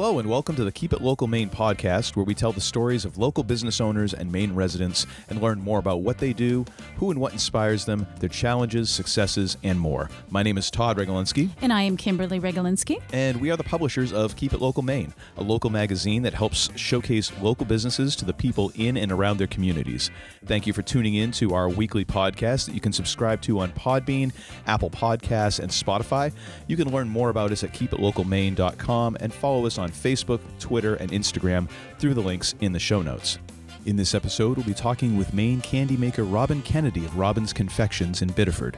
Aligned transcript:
Hello, 0.00 0.18
and 0.18 0.30
welcome 0.30 0.56
to 0.56 0.64
the 0.64 0.72
Keep 0.72 0.94
It 0.94 1.02
Local 1.02 1.26
Maine 1.26 1.50
podcast, 1.50 2.16
where 2.16 2.24
we 2.24 2.34
tell 2.34 2.52
the 2.52 2.60
stories 2.62 3.04
of 3.04 3.18
local 3.18 3.44
business 3.44 3.82
owners 3.82 4.14
and 4.14 4.32
Maine 4.32 4.54
residents 4.54 5.06
and 5.28 5.42
learn 5.42 5.60
more 5.60 5.78
about 5.78 6.00
what 6.00 6.16
they 6.16 6.32
do, 6.32 6.64
who 6.96 7.10
and 7.10 7.20
what 7.20 7.34
inspires 7.34 7.84
them, 7.84 8.06
their 8.18 8.30
challenges, 8.30 8.88
successes, 8.88 9.58
and 9.62 9.78
more. 9.78 10.08
My 10.30 10.42
name 10.42 10.56
is 10.56 10.70
Todd 10.70 10.96
Regalinsky, 10.96 11.50
And 11.60 11.70
I 11.70 11.82
am 11.82 11.98
Kimberly 11.98 12.40
Regalinsky. 12.40 13.02
and 13.12 13.42
we 13.42 13.50
are 13.50 13.58
the 13.58 13.62
publishers 13.62 14.10
of 14.10 14.36
Keep 14.36 14.54
It 14.54 14.62
Local 14.62 14.82
Maine, 14.82 15.12
a 15.36 15.42
local 15.42 15.68
magazine 15.68 16.22
that 16.22 16.32
helps 16.32 16.70
showcase 16.76 17.30
local 17.42 17.66
businesses 17.66 18.16
to 18.16 18.24
the 18.24 18.32
people 18.32 18.72
in 18.76 18.96
and 18.96 19.12
around 19.12 19.36
their 19.36 19.48
communities. 19.48 20.10
Thank 20.46 20.66
you 20.66 20.72
for 20.72 20.80
tuning 20.80 21.14
in 21.14 21.30
to 21.32 21.52
our 21.52 21.68
weekly 21.68 22.06
podcast 22.06 22.64
that 22.64 22.74
you 22.74 22.80
can 22.80 22.94
subscribe 22.94 23.42
to 23.42 23.58
on 23.58 23.70
Podbean, 23.72 24.32
Apple 24.66 24.88
Podcasts, 24.88 25.60
and 25.60 25.70
Spotify. 25.70 26.32
You 26.68 26.78
can 26.78 26.90
learn 26.90 27.10
more 27.10 27.28
about 27.28 27.52
us 27.52 27.62
at 27.62 27.74
keepitlocalmaine.com 27.74 29.18
and 29.20 29.34
follow 29.34 29.66
us 29.66 29.76
on 29.76 29.89
Facebook, 29.92 30.40
Twitter, 30.58 30.94
and 30.96 31.10
Instagram 31.10 31.68
through 31.98 32.14
the 32.14 32.20
links 32.20 32.54
in 32.60 32.72
the 32.72 32.78
show 32.78 33.02
notes. 33.02 33.38
In 33.86 33.96
this 33.96 34.14
episode, 34.14 34.56
we'll 34.56 34.66
be 34.66 34.74
talking 34.74 35.16
with 35.16 35.32
Maine 35.32 35.60
candy 35.60 35.96
maker 35.96 36.24
Robin 36.24 36.60
Kennedy 36.62 37.04
of 37.04 37.16
Robin's 37.16 37.52
Confections 37.52 38.20
in 38.20 38.28
Biddeford. 38.32 38.76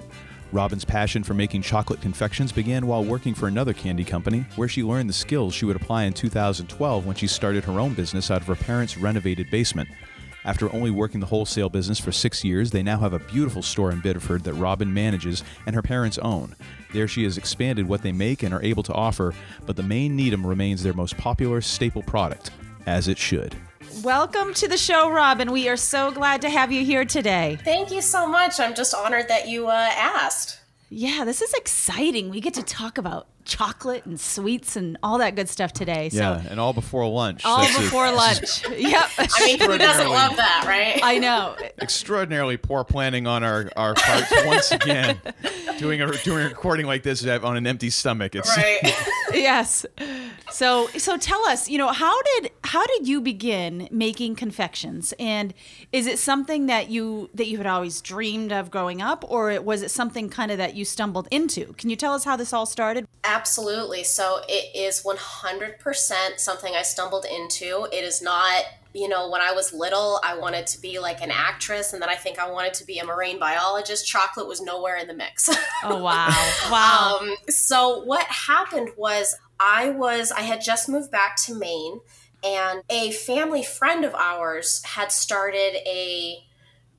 Robin's 0.52 0.84
passion 0.84 1.22
for 1.22 1.34
making 1.34 1.62
chocolate 1.62 2.00
confections 2.00 2.52
began 2.52 2.86
while 2.86 3.02
working 3.02 3.34
for 3.34 3.48
another 3.48 3.72
candy 3.72 4.04
company, 4.04 4.44
where 4.56 4.68
she 4.68 4.82
learned 4.82 5.08
the 5.08 5.14
skills 5.14 5.54
she 5.54 5.64
would 5.64 5.76
apply 5.76 6.04
in 6.04 6.12
2012 6.12 7.06
when 7.06 7.16
she 7.16 7.26
started 7.26 7.64
her 7.64 7.80
own 7.80 7.94
business 7.94 8.30
out 8.30 8.42
of 8.42 8.46
her 8.46 8.54
parents' 8.54 8.98
renovated 8.98 9.50
basement. 9.50 9.88
After 10.44 10.72
only 10.74 10.90
working 10.90 11.20
the 11.20 11.26
wholesale 11.26 11.68
business 11.68 12.00
for 12.00 12.10
six 12.10 12.42
years, 12.42 12.72
they 12.72 12.82
now 12.82 12.98
have 12.98 13.12
a 13.12 13.20
beautiful 13.20 13.62
store 13.62 13.92
in 13.92 14.00
Biddeford 14.00 14.42
that 14.42 14.54
Robin 14.54 14.92
manages 14.92 15.44
and 15.66 15.74
her 15.76 15.82
parents 15.82 16.18
own. 16.18 16.56
There, 16.92 17.06
she 17.06 17.22
has 17.22 17.38
expanded 17.38 17.86
what 17.86 18.02
they 18.02 18.10
make 18.10 18.42
and 18.42 18.52
are 18.52 18.62
able 18.62 18.82
to 18.82 18.92
offer, 18.92 19.34
but 19.66 19.76
the 19.76 19.84
Maine 19.84 20.16
Needham 20.16 20.44
remains 20.44 20.82
their 20.82 20.94
most 20.94 21.16
popular 21.16 21.60
staple 21.60 22.02
product, 22.02 22.50
as 22.86 23.06
it 23.06 23.18
should. 23.18 23.54
Welcome 24.02 24.52
to 24.54 24.66
the 24.66 24.76
show, 24.76 25.08
Robin. 25.10 25.52
We 25.52 25.68
are 25.68 25.76
so 25.76 26.10
glad 26.10 26.42
to 26.42 26.50
have 26.50 26.72
you 26.72 26.84
here 26.84 27.04
today. 27.04 27.58
Thank 27.62 27.92
you 27.92 28.02
so 28.02 28.26
much. 28.26 28.58
I'm 28.58 28.74
just 28.74 28.96
honored 28.96 29.28
that 29.28 29.46
you 29.46 29.68
uh, 29.68 29.90
asked. 29.94 30.58
Yeah, 30.90 31.24
this 31.24 31.40
is 31.40 31.54
exciting. 31.54 32.30
We 32.30 32.40
get 32.40 32.54
to 32.54 32.64
talk 32.64 32.98
about 32.98 33.28
chocolate 33.44 34.06
and 34.06 34.20
sweets 34.20 34.76
and 34.76 34.96
all 35.02 35.18
that 35.18 35.34
good 35.36 35.48
stuff 35.48 35.72
today. 35.72 36.08
So 36.08 36.18
Yeah, 36.18 36.42
and 36.50 36.58
all 36.60 36.72
before 36.72 37.06
lunch. 37.08 37.44
all 37.44 37.58
That's 37.60 37.76
a- 37.76 37.80
before 37.80 38.10
lunch. 38.12 38.68
yep. 38.78 39.08
I 39.18 39.28
mean, 39.44 39.58
who 39.60 39.78
doesn't 39.78 40.08
love 40.08 40.36
that, 40.36 40.64
right? 40.66 41.00
I 41.02 41.18
know. 41.18 41.56
extraordinarily 41.80 42.56
poor 42.56 42.84
planning 42.84 43.26
on 43.26 43.42
our 43.44 43.70
our 43.76 43.94
parts 43.94 44.32
once 44.46 44.70
again. 44.72 45.20
Doing 45.78 46.00
a 46.00 46.12
doing 46.18 46.44
a 46.44 46.48
recording 46.48 46.86
like 46.86 47.02
this 47.02 47.26
on 47.26 47.56
an 47.56 47.66
empty 47.66 47.90
stomach. 47.90 48.34
It's 48.34 48.56
right. 48.56 48.78
yes. 49.32 49.84
So 50.50 50.86
so 50.98 51.16
tell 51.16 51.44
us, 51.46 51.68
you 51.68 51.78
know, 51.78 51.88
how 51.88 52.20
did 52.22 52.50
how 52.64 52.86
did 52.86 53.08
you 53.08 53.20
begin 53.20 53.88
making 53.90 54.36
confections? 54.36 55.12
And 55.18 55.54
is 55.92 56.06
it 56.06 56.18
something 56.18 56.66
that 56.66 56.90
you 56.90 57.30
that 57.34 57.46
you 57.46 57.56
had 57.58 57.66
always 57.66 58.00
dreamed 58.00 58.52
of 58.52 58.70
growing 58.70 59.00
up 59.02 59.24
or 59.28 59.60
was 59.60 59.82
it 59.82 59.90
something 59.90 60.28
kind 60.28 60.50
of 60.50 60.58
that 60.58 60.74
you 60.74 60.84
stumbled 60.84 61.28
into? 61.30 61.72
Can 61.74 61.90
you 61.90 61.96
tell 61.96 62.14
us 62.14 62.24
how 62.24 62.36
this 62.36 62.52
all 62.52 62.66
started? 62.66 63.06
Absolutely. 63.32 64.04
So 64.04 64.42
it 64.46 64.76
is 64.76 65.02
100% 65.02 66.38
something 66.38 66.74
I 66.74 66.82
stumbled 66.82 67.24
into. 67.24 67.88
It 67.90 68.04
is 68.04 68.20
not, 68.20 68.62
you 68.92 69.08
know, 69.08 69.30
when 69.30 69.40
I 69.40 69.52
was 69.52 69.72
little, 69.72 70.20
I 70.22 70.36
wanted 70.36 70.66
to 70.66 70.80
be 70.80 70.98
like 70.98 71.22
an 71.22 71.30
actress, 71.30 71.94
and 71.94 72.02
then 72.02 72.10
I 72.10 72.14
think 72.14 72.38
I 72.38 72.50
wanted 72.50 72.74
to 72.74 72.84
be 72.84 72.98
a 72.98 73.06
marine 73.06 73.38
biologist. 73.38 74.06
Chocolate 74.06 74.46
was 74.46 74.60
nowhere 74.60 74.96
in 74.96 75.08
the 75.08 75.14
mix. 75.14 75.48
Oh 75.82 76.02
wow. 76.02 76.28
Wow. 76.70 77.20
Um, 77.22 77.34
so 77.48 78.04
what 78.04 78.24
happened 78.26 78.90
was 78.98 79.34
I 79.58 79.88
was 79.90 80.30
I 80.30 80.42
had 80.42 80.60
just 80.60 80.88
moved 80.90 81.10
back 81.10 81.36
to 81.44 81.54
Maine 81.54 82.00
and 82.44 82.82
a 82.90 83.12
family 83.12 83.62
friend 83.62 84.04
of 84.04 84.14
ours 84.14 84.82
had 84.84 85.10
started 85.10 85.76
a 85.86 86.44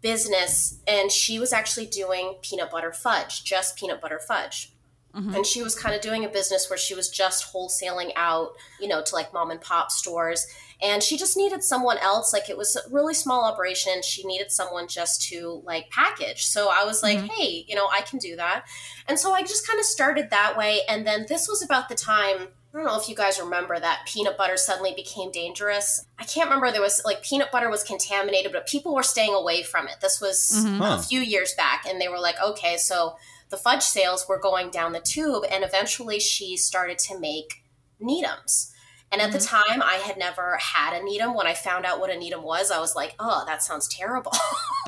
business 0.02 0.80
and 0.88 1.12
she 1.12 1.38
was 1.40 1.54
actually 1.54 1.86
doing 1.86 2.36
peanut 2.42 2.72
butter 2.72 2.92
fudge, 2.92 3.44
just 3.44 3.78
peanut 3.78 4.02
butter 4.02 4.20
fudge. 4.20 4.74
Mm-hmm. 5.16 5.36
And 5.36 5.46
she 5.46 5.62
was 5.62 5.76
kind 5.76 5.94
of 5.96 6.02
doing 6.02 6.26
a 6.26 6.30
business 6.30 6.70
where 6.70 6.78
she 6.78 6.96
was 6.96 7.10
just 7.10 7.54
wholesaling 7.54 8.12
out, 8.16 8.54
you 8.80 8.88
know, 8.88 9.04
to 9.04 9.16
like 9.16 9.32
mom 9.32 9.52
and 9.52 9.62
pop 9.62 9.92
stores. 9.92 10.48
And 10.82 11.04
she 11.04 11.18
just 11.18 11.38
needed 11.38 11.64
someone 11.64 11.98
else. 12.00 12.34
Like 12.34 12.50
it 12.50 12.58
was 12.58 12.76
a 12.76 12.82
really 12.92 13.14
small 13.14 13.46
operation. 13.46 14.02
She 14.02 14.26
needed 14.26 14.52
someone 14.52 14.88
just 14.88 15.22
to 15.30 15.62
like 15.66 15.92
package. 15.92 16.46
So 16.46 16.70
I 16.72 16.84
was 16.84 17.04
like, 17.04 17.20
mm-hmm. 17.20 17.28
hey, 17.28 17.66
you 17.68 17.76
know, 17.76 17.88
I 17.92 18.02
can 18.02 18.18
do 18.18 18.36
that. 18.38 18.66
And 19.08 19.20
so 19.20 19.34
I 19.34 19.44
just 19.44 19.68
kind 19.68 19.80
of 19.80 19.86
started 19.86 20.32
that 20.32 20.58
way. 20.58 20.80
And 20.90 21.06
then 21.06 21.26
this 21.30 21.48
was 21.48 21.64
about 21.64 21.90
the 21.90 21.96
time. 21.96 22.48
I 22.74 22.78
don't 22.78 22.88
know 22.88 23.00
if 23.00 23.08
you 23.08 23.16
guys 23.16 23.40
remember 23.40 23.80
that 23.80 24.08
peanut 24.08 24.36
butter 24.36 24.58
suddenly 24.58 24.96
became 24.96 25.32
dangerous. 25.32 26.08
I 26.18 26.24
can't 26.24 26.50
remember 26.50 26.72
there 26.72 26.82
was 26.82 27.04
like 27.06 27.22
peanut 27.22 27.52
butter 27.52 27.70
was 27.70 27.84
contaminated, 27.84 28.52
but 28.52 28.66
people 28.66 28.96
were 28.96 29.04
staying 29.04 29.36
away 29.36 29.62
from 29.62 29.88
it. 29.88 29.98
This 30.02 30.20
was 30.20 30.66
mm-hmm. 30.66 30.80
Huh. 30.80 30.98
a 31.00 31.04
few 31.04 31.22
years 31.22 31.54
back, 31.54 31.86
and 31.88 32.02
they 32.02 32.08
were 32.08 32.20
like, 32.20 32.36
okay, 32.44 32.78
so 32.78 33.16
the 33.54 33.60
fudge 33.60 33.84
sales 33.84 34.26
were 34.28 34.40
going 34.40 34.72
down 34.72 34.94
the 34.94 35.00
tube, 35.00 35.44
and 35.52 35.64
eventually 35.64 36.20
she 36.20 36.58
started 36.58 36.98
to 36.98 37.20
make 37.20 37.62
Needhams 38.02 38.72
And 39.12 39.22
at 39.22 39.32
the 39.32 39.38
time, 39.38 39.84
I 39.84 40.02
had 40.04 40.18
never 40.18 40.58
had 40.60 41.00
a 41.00 41.04
Needham 41.04 41.36
When 41.36 41.46
I 41.46 41.54
found 41.54 41.86
out 41.86 42.00
what 42.00 42.10
a 42.10 42.18
Needham 42.18 42.42
was, 42.42 42.72
I 42.72 42.80
was 42.80 42.96
like, 42.96 43.14
oh, 43.20 43.44
that 43.46 43.62
sounds 43.62 43.88
terrible. 43.88 44.32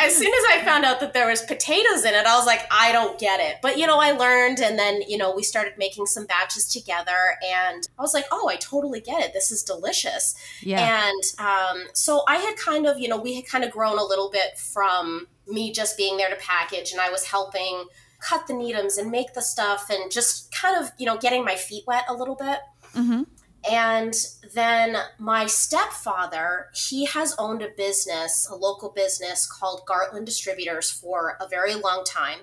as 0.00 0.16
soon 0.16 0.34
as 0.34 0.44
I 0.50 0.62
found 0.64 0.84
out 0.84 0.98
that 0.98 1.12
there 1.14 1.28
was 1.28 1.42
potatoes 1.42 2.04
in 2.04 2.14
it, 2.14 2.26
I 2.26 2.36
was 2.36 2.46
like, 2.46 2.66
I 2.68 2.90
don't 2.90 3.16
get 3.16 3.38
it. 3.38 3.58
But 3.62 3.78
you 3.78 3.86
know, 3.86 4.00
I 4.00 4.10
learned, 4.10 4.58
and 4.58 4.76
then 4.76 5.02
you 5.02 5.16
know, 5.16 5.32
we 5.32 5.44
started 5.44 5.74
making 5.78 6.06
some 6.06 6.26
batches 6.26 6.66
together, 6.66 7.38
and 7.48 7.86
I 7.96 8.02
was 8.02 8.12
like, 8.12 8.26
oh, 8.32 8.48
I 8.48 8.56
totally 8.56 9.00
get 9.00 9.22
it. 9.22 9.32
This 9.32 9.52
is 9.52 9.62
delicious. 9.62 10.34
Yeah. 10.62 11.06
And 11.06 11.22
um, 11.38 11.84
so 11.92 12.24
I 12.26 12.38
had 12.38 12.56
kind 12.56 12.88
of, 12.88 12.98
you 12.98 13.06
know, 13.06 13.20
we 13.20 13.34
had 13.36 13.46
kind 13.46 13.62
of 13.62 13.70
grown 13.70 13.98
a 13.98 14.04
little 14.04 14.30
bit 14.30 14.58
from 14.58 15.28
me 15.46 15.72
just 15.72 15.96
being 15.96 16.16
there 16.16 16.30
to 16.30 16.36
package, 16.36 16.92
and 16.92 17.00
I 17.00 17.10
was 17.10 17.26
helping 17.26 17.86
cut 18.20 18.46
the 18.46 18.54
Needhams 18.54 18.98
and 18.98 19.10
make 19.10 19.34
the 19.34 19.42
stuff, 19.42 19.90
and 19.90 20.10
just 20.10 20.52
kind 20.54 20.82
of, 20.82 20.90
you 20.98 21.06
know, 21.06 21.16
getting 21.16 21.44
my 21.44 21.56
feet 21.56 21.84
wet 21.86 22.04
a 22.08 22.14
little 22.14 22.36
bit. 22.36 22.60
Mm-hmm. 22.94 23.22
And 23.70 24.14
then 24.54 24.96
my 25.18 25.46
stepfather, 25.46 26.68
he 26.74 27.06
has 27.06 27.34
owned 27.38 27.62
a 27.62 27.68
business, 27.68 28.46
a 28.50 28.54
local 28.54 28.90
business 28.90 29.46
called 29.50 29.86
Gartland 29.86 30.26
Distributors 30.26 30.90
for 30.90 31.38
a 31.40 31.48
very 31.48 31.74
long 31.74 32.04
time. 32.04 32.40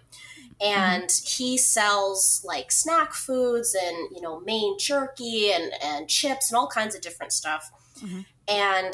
And 0.60 1.12
he 1.24 1.58
sells 1.58 2.44
like 2.44 2.72
snack 2.72 3.14
foods 3.14 3.76
and, 3.76 4.16
you 4.16 4.22
know, 4.22 4.40
Maine 4.40 4.78
jerky 4.80 5.52
and, 5.52 5.72
and 5.84 6.08
chips 6.08 6.52
and 6.52 6.58
all 6.58 6.68
kinds 6.68 6.96
of 6.96 7.02
different 7.02 7.34
stuff. 7.34 7.72
Mhm. 8.00 8.26
And 8.48 8.94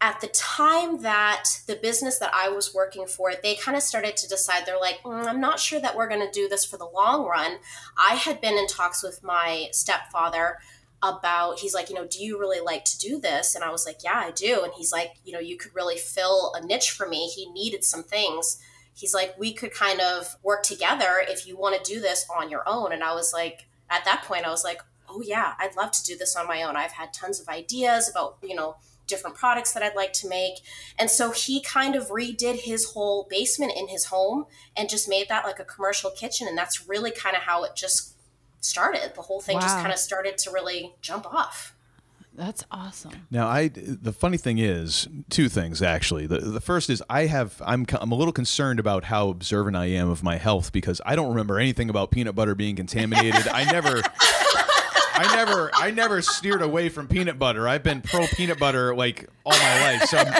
at 0.00 0.20
the 0.20 0.28
time 0.28 1.02
that 1.02 1.44
the 1.66 1.76
business 1.76 2.18
that 2.18 2.34
I 2.34 2.50
was 2.50 2.74
working 2.74 3.06
for, 3.06 3.32
they 3.34 3.54
kind 3.54 3.76
of 3.76 3.82
started 3.82 4.16
to 4.18 4.28
decide, 4.28 4.66
they're 4.66 4.78
like, 4.78 5.02
"Mm, 5.02 5.26
I'm 5.26 5.40
not 5.40 5.58
sure 5.58 5.80
that 5.80 5.96
we're 5.96 6.08
going 6.08 6.20
to 6.20 6.30
do 6.30 6.48
this 6.48 6.64
for 6.64 6.76
the 6.76 6.86
long 6.86 7.24
run. 7.26 7.58
I 7.96 8.14
had 8.14 8.40
been 8.40 8.58
in 8.58 8.66
talks 8.66 9.02
with 9.02 9.22
my 9.22 9.68
stepfather 9.72 10.58
about 11.02 11.60
he's 11.60 11.74
like 11.74 11.90
you 11.90 11.94
know 11.94 12.06
do 12.06 12.24
you 12.24 12.38
really 12.38 12.60
like 12.60 12.84
to 12.84 12.98
do 12.98 13.20
this? 13.20 13.54
And 13.54 13.62
i 13.62 13.70
was 13.70 13.84
like 13.86 14.02
yeah 14.02 14.18
i 14.24 14.30
do. 14.30 14.62
And 14.64 14.72
he's 14.74 14.92
like 14.92 15.14
you 15.24 15.32
know 15.32 15.38
you 15.38 15.56
could 15.56 15.74
really 15.74 15.96
fill 15.98 16.52
a 16.54 16.64
niche 16.64 16.90
for 16.90 17.08
me. 17.08 17.28
He 17.28 17.50
needed 17.50 17.84
some 17.84 18.02
things. 18.02 18.58
He's 18.94 19.14
like 19.14 19.38
we 19.38 19.52
could 19.52 19.72
kind 19.72 20.00
of 20.00 20.36
work 20.42 20.62
together 20.62 21.22
if 21.28 21.46
you 21.46 21.56
want 21.56 21.82
to 21.82 21.92
do 21.92 22.00
this 22.00 22.26
on 22.34 22.50
your 22.50 22.62
own. 22.66 22.92
And 22.92 23.02
i 23.04 23.14
was 23.14 23.32
like 23.32 23.66
at 23.88 24.04
that 24.04 24.24
point 24.24 24.44
i 24.44 24.50
was 24.50 24.64
like 24.64 24.82
oh 25.08 25.22
yeah 25.22 25.54
i'd 25.60 25.76
love 25.76 25.92
to 25.92 26.04
do 26.04 26.16
this 26.16 26.36
on 26.36 26.46
my 26.46 26.62
own. 26.62 26.76
I've 26.76 26.92
had 26.92 27.12
tons 27.12 27.40
of 27.40 27.48
ideas 27.48 28.10
about 28.10 28.38
you 28.42 28.54
know 28.54 28.76
different 29.06 29.36
products 29.36 29.72
that 29.72 29.82
i'd 29.82 29.94
like 29.94 30.12
to 30.12 30.28
make 30.28 30.60
and 30.98 31.10
so 31.10 31.30
he 31.30 31.60
kind 31.60 31.94
of 31.94 32.08
redid 32.08 32.60
his 32.60 32.92
whole 32.92 33.26
basement 33.30 33.72
in 33.76 33.88
his 33.88 34.06
home 34.06 34.46
and 34.76 34.88
just 34.88 35.08
made 35.08 35.28
that 35.28 35.44
like 35.44 35.58
a 35.58 35.64
commercial 35.64 36.10
kitchen 36.10 36.46
and 36.48 36.56
that's 36.56 36.88
really 36.88 37.10
kind 37.10 37.36
of 37.36 37.42
how 37.42 37.64
it 37.64 37.74
just 37.74 38.14
started 38.60 39.12
the 39.14 39.22
whole 39.22 39.40
thing 39.40 39.60
just 39.60 39.76
kind 39.76 39.92
of 39.92 39.98
started 39.98 40.36
to 40.36 40.50
really 40.50 40.94
jump 41.00 41.26
off 41.26 41.76
That's 42.36 42.64
awesome. 42.70 43.12
Now, 43.30 43.48
I 43.48 43.68
the 43.68 44.12
funny 44.12 44.36
thing 44.36 44.58
is 44.58 45.08
two 45.30 45.48
things 45.48 45.80
actually. 45.80 46.26
The 46.26 46.38
the 46.40 46.60
first 46.60 46.90
is 46.90 47.02
I 47.08 47.26
have 47.26 47.62
I'm 47.64 47.86
I'm 47.98 48.12
a 48.12 48.14
little 48.14 48.32
concerned 48.32 48.78
about 48.78 49.04
how 49.04 49.30
observant 49.30 49.74
I 49.74 49.86
am 49.86 50.10
of 50.10 50.22
my 50.22 50.36
health 50.36 50.70
because 50.70 51.00
I 51.06 51.16
don't 51.16 51.30
remember 51.30 51.58
anything 51.58 51.88
about 51.88 52.10
peanut 52.10 52.34
butter 52.34 52.54
being 52.54 52.76
contaminated. 52.76 53.48
I 53.48 53.64
never. 53.64 54.02
I 55.16 55.34
never, 55.34 55.70
I 55.74 55.90
never 55.90 56.22
steered 56.22 56.62
away 56.62 56.88
from 56.88 57.08
peanut 57.08 57.38
butter. 57.38 57.66
I've 57.68 57.82
been 57.82 58.02
pro 58.02 58.26
peanut 58.26 58.58
butter 58.58 58.94
like 58.94 59.28
all 59.44 59.52
my 59.52 59.80
life. 59.80 60.02
So 60.08 60.18
I'm, 60.18 60.34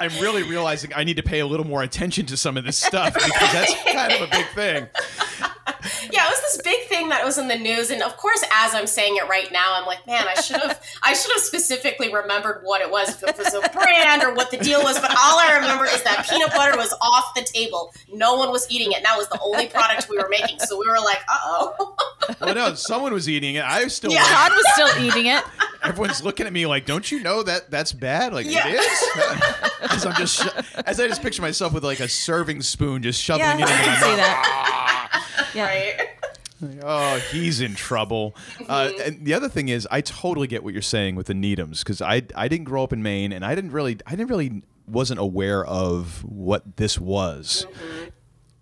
I'm 0.00 0.22
really 0.22 0.42
realizing 0.42 0.92
I 0.94 1.04
need 1.04 1.16
to 1.16 1.22
pay 1.22 1.40
a 1.40 1.46
little 1.46 1.66
more 1.66 1.82
attention 1.82 2.26
to 2.26 2.36
some 2.36 2.56
of 2.56 2.64
this 2.64 2.76
stuff 2.78 3.14
because 3.14 3.52
that's 3.52 3.74
kind 3.92 4.12
of 4.12 4.22
a 4.22 4.30
big 4.30 4.46
thing. 4.54 4.86
Yeah, 6.48 6.54
it 6.56 6.56
was 6.56 6.56
this 6.56 6.62
big 6.62 6.88
thing 6.88 7.08
that 7.10 7.24
was 7.24 7.38
in 7.38 7.48
the 7.48 7.56
news. 7.56 7.90
And 7.90 8.02
of 8.02 8.16
course, 8.16 8.42
as 8.52 8.74
I'm 8.74 8.86
saying 8.86 9.16
it 9.16 9.28
right 9.28 9.50
now, 9.52 9.74
I'm 9.78 9.86
like, 9.86 10.06
man, 10.06 10.26
I 10.28 10.40
should 10.40 10.56
have, 10.56 10.82
I 11.02 11.14
should 11.14 11.32
have 11.32 11.42
specifically 11.42 12.12
remembered 12.12 12.60
what 12.64 12.80
it 12.80 12.90
was, 12.90 13.10
if 13.22 13.22
it 13.22 13.38
was 13.38 13.54
a 13.54 13.68
brand 13.70 14.22
or 14.22 14.34
what 14.34 14.50
the 14.50 14.58
deal 14.58 14.82
was. 14.82 14.98
But 15.00 15.10
all 15.10 15.38
I 15.38 15.56
remember 15.60 15.84
is 15.84 16.02
that 16.04 16.26
peanut 16.28 16.50
butter 16.52 16.76
was 16.76 16.94
off 17.00 17.34
the 17.34 17.42
table. 17.42 17.92
No 18.12 18.36
one 18.36 18.50
was 18.50 18.70
eating 18.70 18.92
it. 18.92 18.96
And 18.96 19.04
that 19.04 19.16
was 19.16 19.28
the 19.28 19.38
only 19.42 19.66
product 19.68 20.08
we 20.08 20.16
were 20.18 20.28
making. 20.28 20.58
So 20.60 20.78
we 20.78 20.86
were 20.88 20.98
like, 20.98 21.20
uh 21.28 21.36
oh. 21.40 21.96
well, 22.40 22.54
no, 22.54 22.74
someone 22.74 23.12
was 23.12 23.28
eating 23.28 23.54
it. 23.56 23.64
I 23.64 23.84
was 23.84 23.94
still. 23.94 24.12
Yeah. 24.12 24.24
Todd 24.24 24.52
was 24.52 24.66
still 24.74 25.04
eating 25.04 25.26
it. 25.26 25.44
Everyone's 25.82 26.22
looking 26.24 26.46
at 26.46 26.52
me 26.52 26.66
like, 26.66 26.86
"Don't 26.86 27.10
you 27.10 27.20
know 27.22 27.42
that 27.44 27.70
that's 27.70 27.92
bad?" 27.92 28.32
Like 28.34 28.46
Yeah. 28.50 28.66
it 28.66 28.74
is. 28.80 29.70
as 29.90 30.04
I'm 30.04 30.14
just, 30.16 30.42
sho- 30.42 30.80
as 30.86 30.98
I 30.98 31.06
just 31.06 31.22
picture 31.22 31.40
myself 31.40 31.72
with 31.72 31.84
like 31.84 32.00
a 32.00 32.08
serving 32.08 32.62
spoon, 32.62 33.02
just 33.02 33.22
shoveling 33.22 33.60
Yeah, 33.60 33.66
it 33.66 33.70
into 33.70 33.72
I 33.72 33.76
my 33.76 33.82
can 33.84 34.00
mouth. 34.00 34.10
see 34.10 34.16
that. 34.16 35.24
Yeah. 35.54 35.64
Right. 35.66 36.08
Oh, 36.82 37.20
he's 37.30 37.60
in 37.60 37.74
trouble. 37.74 38.34
Uh, 38.68 38.88
mm-hmm. 38.88 39.00
and 39.02 39.24
the 39.24 39.34
other 39.34 39.48
thing 39.48 39.68
is, 39.68 39.86
I 39.90 40.00
totally 40.00 40.46
get 40.46 40.64
what 40.64 40.72
you're 40.72 40.82
saying 40.82 41.14
with 41.14 41.26
the 41.26 41.34
Needhams 41.34 41.80
because 41.80 42.02
I 42.02 42.22
I 42.34 42.48
didn't 42.48 42.64
grow 42.64 42.82
up 42.82 42.92
in 42.92 43.02
Maine 43.02 43.32
and 43.32 43.44
I 43.44 43.54
didn't 43.54 43.72
really 43.72 43.98
I 44.06 44.10
didn't 44.10 44.28
really 44.28 44.62
wasn't 44.86 45.20
aware 45.20 45.64
of 45.64 46.24
what 46.24 46.76
this 46.76 46.98
was. 46.98 47.66
Mm-hmm. 47.68 48.08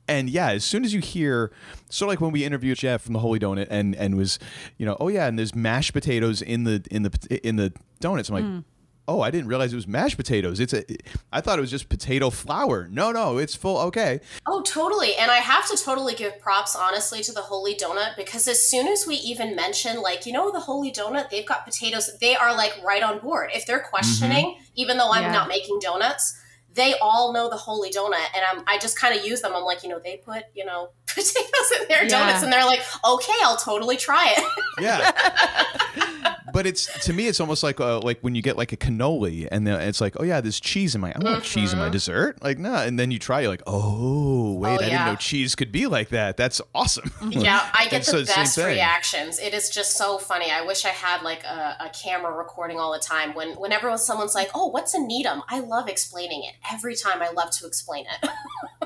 And 0.09 0.31
yeah, 0.31 0.51
as 0.51 0.65
soon 0.65 0.85
as 0.85 0.95
you 0.95 1.01
hear, 1.01 1.51
sort 1.89 2.09
of 2.09 2.13
like 2.13 2.21
when 2.21 2.31
we 2.31 2.45
interviewed 2.45 2.79
Jeff 2.79 3.03
from 3.03 3.13
the 3.13 3.19
Holy 3.19 3.39
Donut, 3.39 3.67
and 3.71 3.95
and 3.97 4.17
was, 4.17 4.39
you 4.79 4.87
know, 4.87 4.97
oh 5.01 5.09
yeah, 5.09 5.27
and 5.27 5.39
there's 5.39 5.55
mashed 5.55 5.93
potatoes 5.93 6.43
in 6.43 6.65
the 6.65 6.85
in 6.91 7.03
the 7.03 7.41
in 7.47 7.57
the 7.57 7.73
donuts. 8.01 8.29
I'm 8.29 8.35
like, 8.35 8.45
mm. 8.45 8.65
Oh, 9.09 9.21
I 9.21 9.31
didn't 9.31 9.49
realize 9.49 9.73
it 9.73 9.77
was 9.77 9.87
mashed 9.87 10.17
potatoes. 10.17 10.59
It's 10.61 10.73
a, 10.73 10.85
I 11.33 11.41
thought 11.41 11.59
it 11.59 11.61
was 11.61 11.71
just 11.71 11.89
potato 11.89 12.31
flour. 12.31 12.89
No, 12.91 13.13
no, 13.13 13.39
it's 13.39 13.55
full. 13.55 13.79
Okay, 13.79 14.21
Oh, 14.47 14.63
totally. 14.63 15.15
And 15.17 15.31
I 15.31 15.37
have 15.37 15.69
to 15.71 15.77
totally 15.77 16.15
give 16.15 16.41
props, 16.41 16.75
honestly, 16.75 17.23
to 17.23 17.33
the 17.33 17.41
Holy 17.43 17.75
Donut 17.75 18.17
because 18.17 18.49
as 18.49 18.61
soon 18.69 18.89
as 18.89 19.07
we 19.07 19.15
even 19.17 19.55
mention, 19.55 20.01
like, 20.03 20.27
you 20.27 20.33
know, 20.33 20.51
the 20.51 20.61
Holy 20.61 20.91
Donut, 20.91 21.31
they've 21.31 21.47
got 21.47 21.65
potatoes, 21.65 22.11
they 22.21 22.35
are 22.37 22.55
like 22.57 22.75
right 22.85 23.03
on 23.03 23.21
board. 23.21 23.51
If 23.55 23.67
they're 23.67 23.81
questioning, 23.81 24.47
mm-hmm. 24.47 24.63
even 24.75 24.97
though 24.99 25.11
I'm 25.13 25.23
Yeah. 25.25 25.33
not 25.33 25.49
making 25.49 25.79
donuts, 25.81 26.41
they 26.75 26.95
all 27.01 27.33
know 27.33 27.49
the 27.49 27.57
Holy 27.57 27.91
Donut. 27.91 28.27
And 28.35 28.45
I'm, 28.53 28.65
I 28.67 28.79
just 28.79 28.99
kind 28.99 29.19
of 29.19 29.25
use 29.25 29.41
them. 29.41 29.53
I'm 29.55 29.65
like, 29.65 29.83
you 29.83 29.89
know, 29.89 29.99
they 29.99 30.19
put, 30.19 30.43
you 30.55 30.65
know, 30.65 30.91
potatoes 31.07 31.73
in 31.81 31.89
their 31.89 32.03
Yeah. 32.03 32.09
donuts. 32.09 32.43
And 32.43 32.53
they're 32.53 32.67
like, 32.67 32.83
okay, 33.05 33.33
I'll 33.45 33.57
totally 33.57 33.97
try 33.97 34.35
it. 34.37 34.45
Yeah. 34.83 36.35
but 36.53 36.67
it's 36.67 36.87
to 37.07 37.13
me, 37.13 37.27
it's 37.29 37.41
almost 37.41 37.63
like 37.63 37.81
uh, 37.81 38.01
like 38.01 38.21
when 38.21 38.35
you 38.35 38.43
get 38.43 38.57
like 38.57 38.73
a 38.73 38.77
cannoli, 38.77 39.49
and 39.51 39.67
then 39.67 39.81
it's 39.81 40.01
like, 40.01 40.15
oh 40.21 40.23
yeah, 40.25 40.41
there's 40.41 40.61
cheese 40.61 40.95
in 40.95 41.01
my. 41.01 41.13
I 41.15 41.19
want 41.19 41.45
cheese 41.45 41.73
in 41.73 41.79
my 41.79 41.89
dessert. 41.89 42.43
Like 42.43 42.59
no, 42.59 42.75
and 42.75 42.99
then 42.99 43.11
you 43.11 43.19
try, 43.19 43.41
you're 43.41 43.51
like, 43.51 43.63
oh 43.67 44.55
wait, 44.55 44.71
Oh, 44.71 44.75
I 44.75 44.77
didn't 44.79 44.91
yeah. 44.93 45.07
know 45.07 45.17
cheese 45.17 45.55
could 45.55 45.73
be 45.73 45.87
like 45.87 46.11
that. 46.11 46.37
That's 46.37 46.61
awesome. 46.75 47.11
Yeah, 47.31 47.69
I 47.75 47.85
get 47.85 47.93
And 47.95 48.05
so 48.05 48.13
the 48.17 48.21
it's 48.23 48.31
the 48.31 48.35
same 48.35 48.43
best 48.45 48.55
thing. 48.57 48.67
reactions. 48.67 49.39
It 49.41 49.53
is 49.53 49.69
just 49.71 49.97
so 49.97 50.17
funny. 50.19 50.51
I 50.51 50.63
wish 50.63 50.85
I 50.85 50.91
had 50.91 51.23
like 51.23 51.45
a, 51.45 51.77
a 51.81 51.91
camera 51.91 52.33
recording 52.33 52.79
all 52.79 52.93
the 52.93 52.99
time. 52.99 53.35
When 53.35 53.51
whenever 53.57 53.97
someone's 53.99 54.35
like, 54.35 54.51
"Oh, 54.55 54.67
what's 54.69 54.95
a 54.95 55.01
Needham?" 55.01 55.43
I 55.49 55.61
love 55.61 55.89
explaining 55.89 56.45
it. 56.45 56.55
Every 56.73 56.95
time, 56.95 57.21
I 57.23 57.31
love 57.31 57.51
to 57.59 57.67
explain 57.67 58.07
it. 58.23 58.31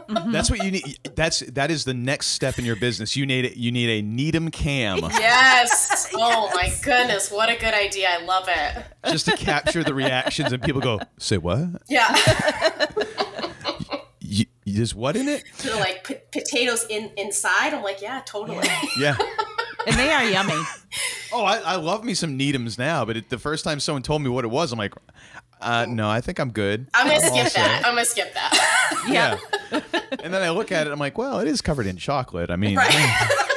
That's 0.32 0.50
what 0.50 0.64
you 0.64 0.70
need. 0.72 0.98
That's 1.14 1.40
that 1.40 1.70
is 1.70 1.84
the 1.84 1.94
next 1.94 2.28
step 2.28 2.58
in 2.58 2.64
your 2.64 2.76
business. 2.76 3.16
You 3.16 3.26
need 3.26 3.44
it. 3.44 3.56
You 3.56 3.70
need 3.70 3.90
a 3.90 4.02
Needham 4.02 4.50
cam 4.50 4.98
yes. 4.98 6.08
Oh 6.14 6.50
my 6.54 6.72
goodness, 6.82 7.30
what 7.30 7.49
a 7.50 7.58
good 7.60 7.74
idea! 7.74 8.08
I 8.10 8.24
love 8.24 8.48
it. 8.48 8.84
just 9.10 9.26
to 9.26 9.36
capture 9.36 9.82
the 9.84 9.94
reactions, 9.94 10.52
and 10.52 10.62
people 10.62 10.80
go, 10.80 11.00
"Say 11.18 11.38
what? 11.38 11.82
Yeah, 11.88 12.14
You, 14.20 14.44
you 14.64 14.74
there's 14.76 14.94
what 14.94 15.16
in 15.16 15.28
it?" 15.28 15.44
They're 15.62 15.74
like 15.80 16.04
p- 16.04 16.16
potatoes 16.32 16.86
in 16.88 17.10
inside. 17.16 17.74
I'm 17.74 17.82
like, 17.82 18.00
yeah, 18.00 18.22
totally. 18.26 18.66
Yeah. 18.98 19.16
And 19.86 19.96
they 19.96 20.12
are 20.12 20.22
yummy. 20.24 20.52
Oh, 21.32 21.42
I, 21.42 21.56
I 21.60 21.76
love 21.76 22.04
me 22.04 22.12
some 22.12 22.38
Needhams 22.38 22.78
now, 22.78 23.06
but 23.06 23.16
it, 23.16 23.30
the 23.30 23.38
first 23.38 23.64
time 23.64 23.80
someone 23.80 24.02
told 24.02 24.20
me 24.20 24.28
what 24.28 24.44
it 24.44 24.48
was, 24.48 24.72
I'm 24.72 24.78
like, 24.78 24.92
uh, 25.62 25.86
no, 25.88 26.06
I 26.10 26.20
think 26.20 26.38
I'm 26.38 26.50
good. 26.50 26.86
I'm 26.92 27.06
gonna 27.06 27.18
skip 27.18 27.46
set. 27.48 27.54
that. 27.54 27.86
I'm 27.86 27.92
gonna 27.94 28.04
skip 28.04 28.34
that. 28.34 29.04
Yeah. 29.08 29.38
and 30.22 30.34
then 30.34 30.42
I 30.42 30.50
look 30.50 30.70
at 30.70 30.86
it, 30.86 30.90
I'm 30.92 30.98
like, 30.98 31.16
well, 31.16 31.38
it 31.38 31.48
is 31.48 31.62
covered 31.62 31.86
in 31.86 31.96
chocolate. 31.96 32.50
I 32.50 32.56
mean, 32.56 32.76
Right. 32.76 32.90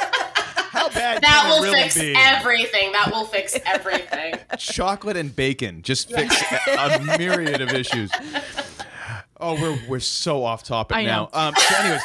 how 0.94 1.00
bad 1.00 1.24
That 1.24 1.42
can 1.42 1.46
it 1.46 1.54
will 1.56 1.64
really 1.64 1.82
fix 1.84 2.00
be? 2.00 2.14
everything. 2.16 2.92
That 2.92 3.12
will 3.12 3.26
fix 3.26 3.58
everything. 3.66 4.36
chocolate 4.58 5.18
and 5.18 5.36
bacon 5.36 5.82
just 5.82 6.10
fix 6.10 6.42
a 6.68 7.18
myriad 7.18 7.62
of 7.62 7.70
issues. 7.70 8.12
Oh, 9.40 9.60
we're 9.60 9.78
we're 9.90 10.00
so 10.00 10.44
off 10.44 10.64
topic 10.64 10.98
I 10.98 11.04
now. 11.06 11.30
Um, 11.34 11.54
so, 11.58 11.76
anyways, 11.76 12.02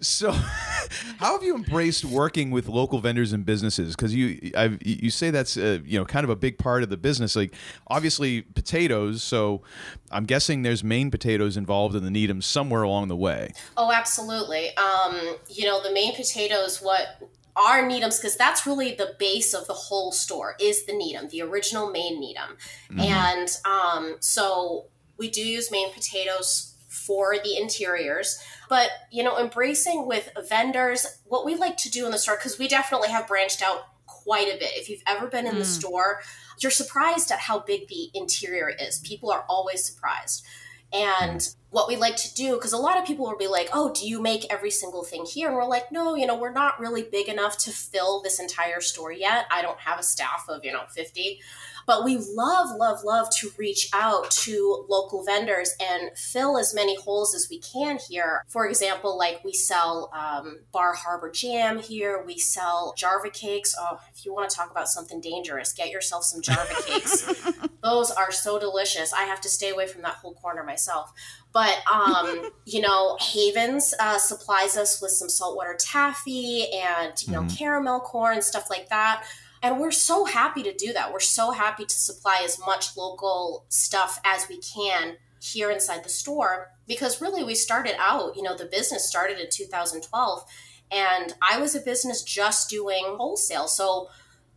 so 0.00 0.30
how 1.18 1.32
have 1.32 1.42
you 1.42 1.54
embraced 1.54 2.04
working 2.04 2.50
with 2.50 2.68
local 2.68 2.98
vendors 2.98 3.32
and 3.32 3.46
businesses? 3.46 3.96
Because 3.96 4.14
you 4.14 4.50
I've, 4.56 4.78
you 4.84 5.10
say 5.10 5.30
that's 5.30 5.56
uh, 5.56 5.78
you 5.84 5.98
know 5.98 6.04
kind 6.04 6.24
of 6.24 6.28
a 6.30 6.36
big 6.36 6.58
part 6.58 6.82
of 6.82 6.90
the 6.90 6.96
business. 6.98 7.34
Like 7.34 7.54
obviously 7.86 8.42
potatoes. 8.42 9.22
So 9.22 9.62
I'm 10.10 10.24
guessing 10.26 10.62
there's 10.62 10.84
Maine 10.84 11.10
potatoes 11.10 11.56
involved 11.56 11.94
in 11.94 12.04
the 12.04 12.10
Needham 12.10 12.42
somewhere 12.42 12.82
along 12.82 13.08
the 13.08 13.16
way. 13.16 13.52
Oh, 13.78 13.90
absolutely. 13.92 14.76
Um, 14.76 15.36
you 15.48 15.64
know, 15.64 15.82
the 15.82 15.92
Maine 15.92 16.14
potatoes, 16.14 16.82
what 16.82 17.22
are 17.56 17.86
Needham's, 17.86 18.18
because 18.18 18.36
that's 18.36 18.66
really 18.66 18.94
the 18.94 19.14
base 19.18 19.54
of 19.54 19.66
the 19.66 19.74
whole 19.74 20.12
store, 20.12 20.56
is 20.60 20.86
the 20.86 20.92
Needham, 20.92 21.28
the 21.28 21.42
original 21.42 21.90
Maine 21.90 22.20
Needham. 22.20 22.56
And 22.98 23.48
um, 23.64 24.16
so 24.20 24.86
we 25.18 25.28
do 25.30 25.42
use 25.42 25.70
Maine 25.70 25.92
potatoes 25.92 26.74
for 26.88 27.36
the 27.42 27.56
interiors. 27.56 28.42
But, 28.68 28.90
you 29.10 29.22
know, 29.22 29.38
embracing 29.38 30.06
with 30.06 30.30
vendors, 30.48 31.20
what 31.24 31.44
we 31.44 31.56
like 31.56 31.76
to 31.78 31.90
do 31.90 32.06
in 32.06 32.12
the 32.12 32.18
store, 32.18 32.36
because 32.36 32.58
we 32.58 32.68
definitely 32.68 33.08
have 33.08 33.26
branched 33.26 33.62
out 33.62 33.86
quite 34.06 34.48
a 34.48 34.58
bit. 34.58 34.70
If 34.76 34.88
you've 34.88 35.02
ever 35.06 35.26
been 35.26 35.46
in 35.46 35.58
the 35.58 35.64
store, 35.64 36.20
you're 36.60 36.70
surprised 36.70 37.32
at 37.32 37.38
how 37.38 37.60
big 37.60 37.88
the 37.88 38.10
interior 38.14 38.68
is. 38.68 39.00
People 39.00 39.30
are 39.32 39.44
always 39.48 39.84
surprised. 39.84 40.44
And 40.92 41.40
mm-hmm. 41.40 41.60
what 41.70 41.88
we 41.88 41.96
like 41.96 42.16
to 42.16 42.34
do, 42.34 42.54
because 42.54 42.72
a 42.72 42.78
lot 42.78 42.98
of 42.98 43.04
people 43.04 43.26
will 43.26 43.36
be 43.36 43.46
like, 43.46 43.68
oh, 43.72 43.92
do 43.92 44.06
you 44.06 44.20
make 44.20 44.52
every 44.52 44.70
single 44.70 45.04
thing 45.04 45.24
here? 45.24 45.48
And 45.48 45.56
we're 45.56 45.64
like, 45.64 45.92
no, 45.92 46.14
you 46.14 46.26
know, 46.26 46.36
we're 46.36 46.52
not 46.52 46.80
really 46.80 47.02
big 47.02 47.28
enough 47.28 47.58
to 47.58 47.70
fill 47.70 48.20
this 48.22 48.40
entire 48.40 48.80
store 48.80 49.12
yet. 49.12 49.46
I 49.50 49.62
don't 49.62 49.78
have 49.80 50.00
a 50.00 50.02
staff 50.02 50.46
of, 50.48 50.64
you 50.64 50.72
know, 50.72 50.82
50. 50.88 51.40
But 51.86 52.04
we 52.04 52.18
love, 52.18 52.76
love, 52.76 53.04
love 53.04 53.28
to 53.40 53.50
reach 53.58 53.88
out 53.92 54.30
to 54.30 54.84
local 54.88 55.24
vendors 55.24 55.74
and 55.80 56.16
fill 56.16 56.58
as 56.58 56.74
many 56.74 56.96
holes 56.96 57.34
as 57.34 57.48
we 57.50 57.58
can 57.58 57.98
here. 58.08 58.44
For 58.48 58.66
example, 58.66 59.16
like 59.18 59.42
we 59.44 59.52
sell 59.52 60.10
um, 60.14 60.60
Bar 60.72 60.94
Harbor 60.94 61.30
Jam 61.30 61.78
here, 61.78 62.22
we 62.24 62.38
sell 62.38 62.94
Jarva 62.98 63.32
cakes. 63.32 63.74
Oh, 63.78 64.00
if 64.14 64.24
you 64.24 64.32
want 64.32 64.50
to 64.50 64.56
talk 64.56 64.70
about 64.70 64.88
something 64.88 65.20
dangerous, 65.20 65.72
get 65.72 65.90
yourself 65.90 66.24
some 66.24 66.42
Jarva 66.42 66.86
cakes. 66.86 67.52
Those 67.82 68.10
are 68.10 68.30
so 68.30 68.58
delicious. 68.58 69.12
I 69.12 69.22
have 69.22 69.40
to 69.42 69.48
stay 69.48 69.70
away 69.70 69.86
from 69.86 70.02
that 70.02 70.14
whole 70.14 70.34
corner 70.34 70.62
myself. 70.62 71.12
But 71.52 71.78
um, 71.90 72.50
you 72.64 72.80
know, 72.80 73.16
Havens 73.20 73.94
uh, 73.98 74.18
supplies 74.18 74.76
us 74.76 75.00
with 75.00 75.10
some 75.12 75.28
saltwater 75.28 75.76
taffy 75.78 76.70
and 76.72 77.12
you 77.26 77.32
know 77.32 77.46
caramel 77.56 78.00
corn 78.00 78.42
stuff 78.42 78.70
like 78.70 78.88
that. 78.88 79.24
And 79.62 79.78
we're 79.78 79.90
so 79.90 80.24
happy 80.24 80.62
to 80.62 80.74
do 80.74 80.92
that. 80.92 81.12
We're 81.12 81.20
so 81.20 81.50
happy 81.50 81.84
to 81.84 81.94
supply 81.94 82.42
as 82.44 82.58
much 82.58 82.96
local 82.96 83.66
stuff 83.68 84.20
as 84.24 84.48
we 84.48 84.58
can 84.58 85.16
here 85.42 85.70
inside 85.70 86.04
the 86.04 86.08
store 86.08 86.70
because 86.86 87.20
really 87.20 87.44
we 87.44 87.54
started 87.54 87.94
out, 87.98 88.36
you 88.36 88.42
know, 88.42 88.56
the 88.56 88.64
business 88.64 89.08
started 89.08 89.38
in 89.38 89.48
2012 89.50 90.44
and 90.90 91.34
I 91.42 91.58
was 91.58 91.74
a 91.74 91.80
business 91.80 92.22
just 92.22 92.68
doing 92.68 93.04
wholesale. 93.16 93.68
So 93.68 94.08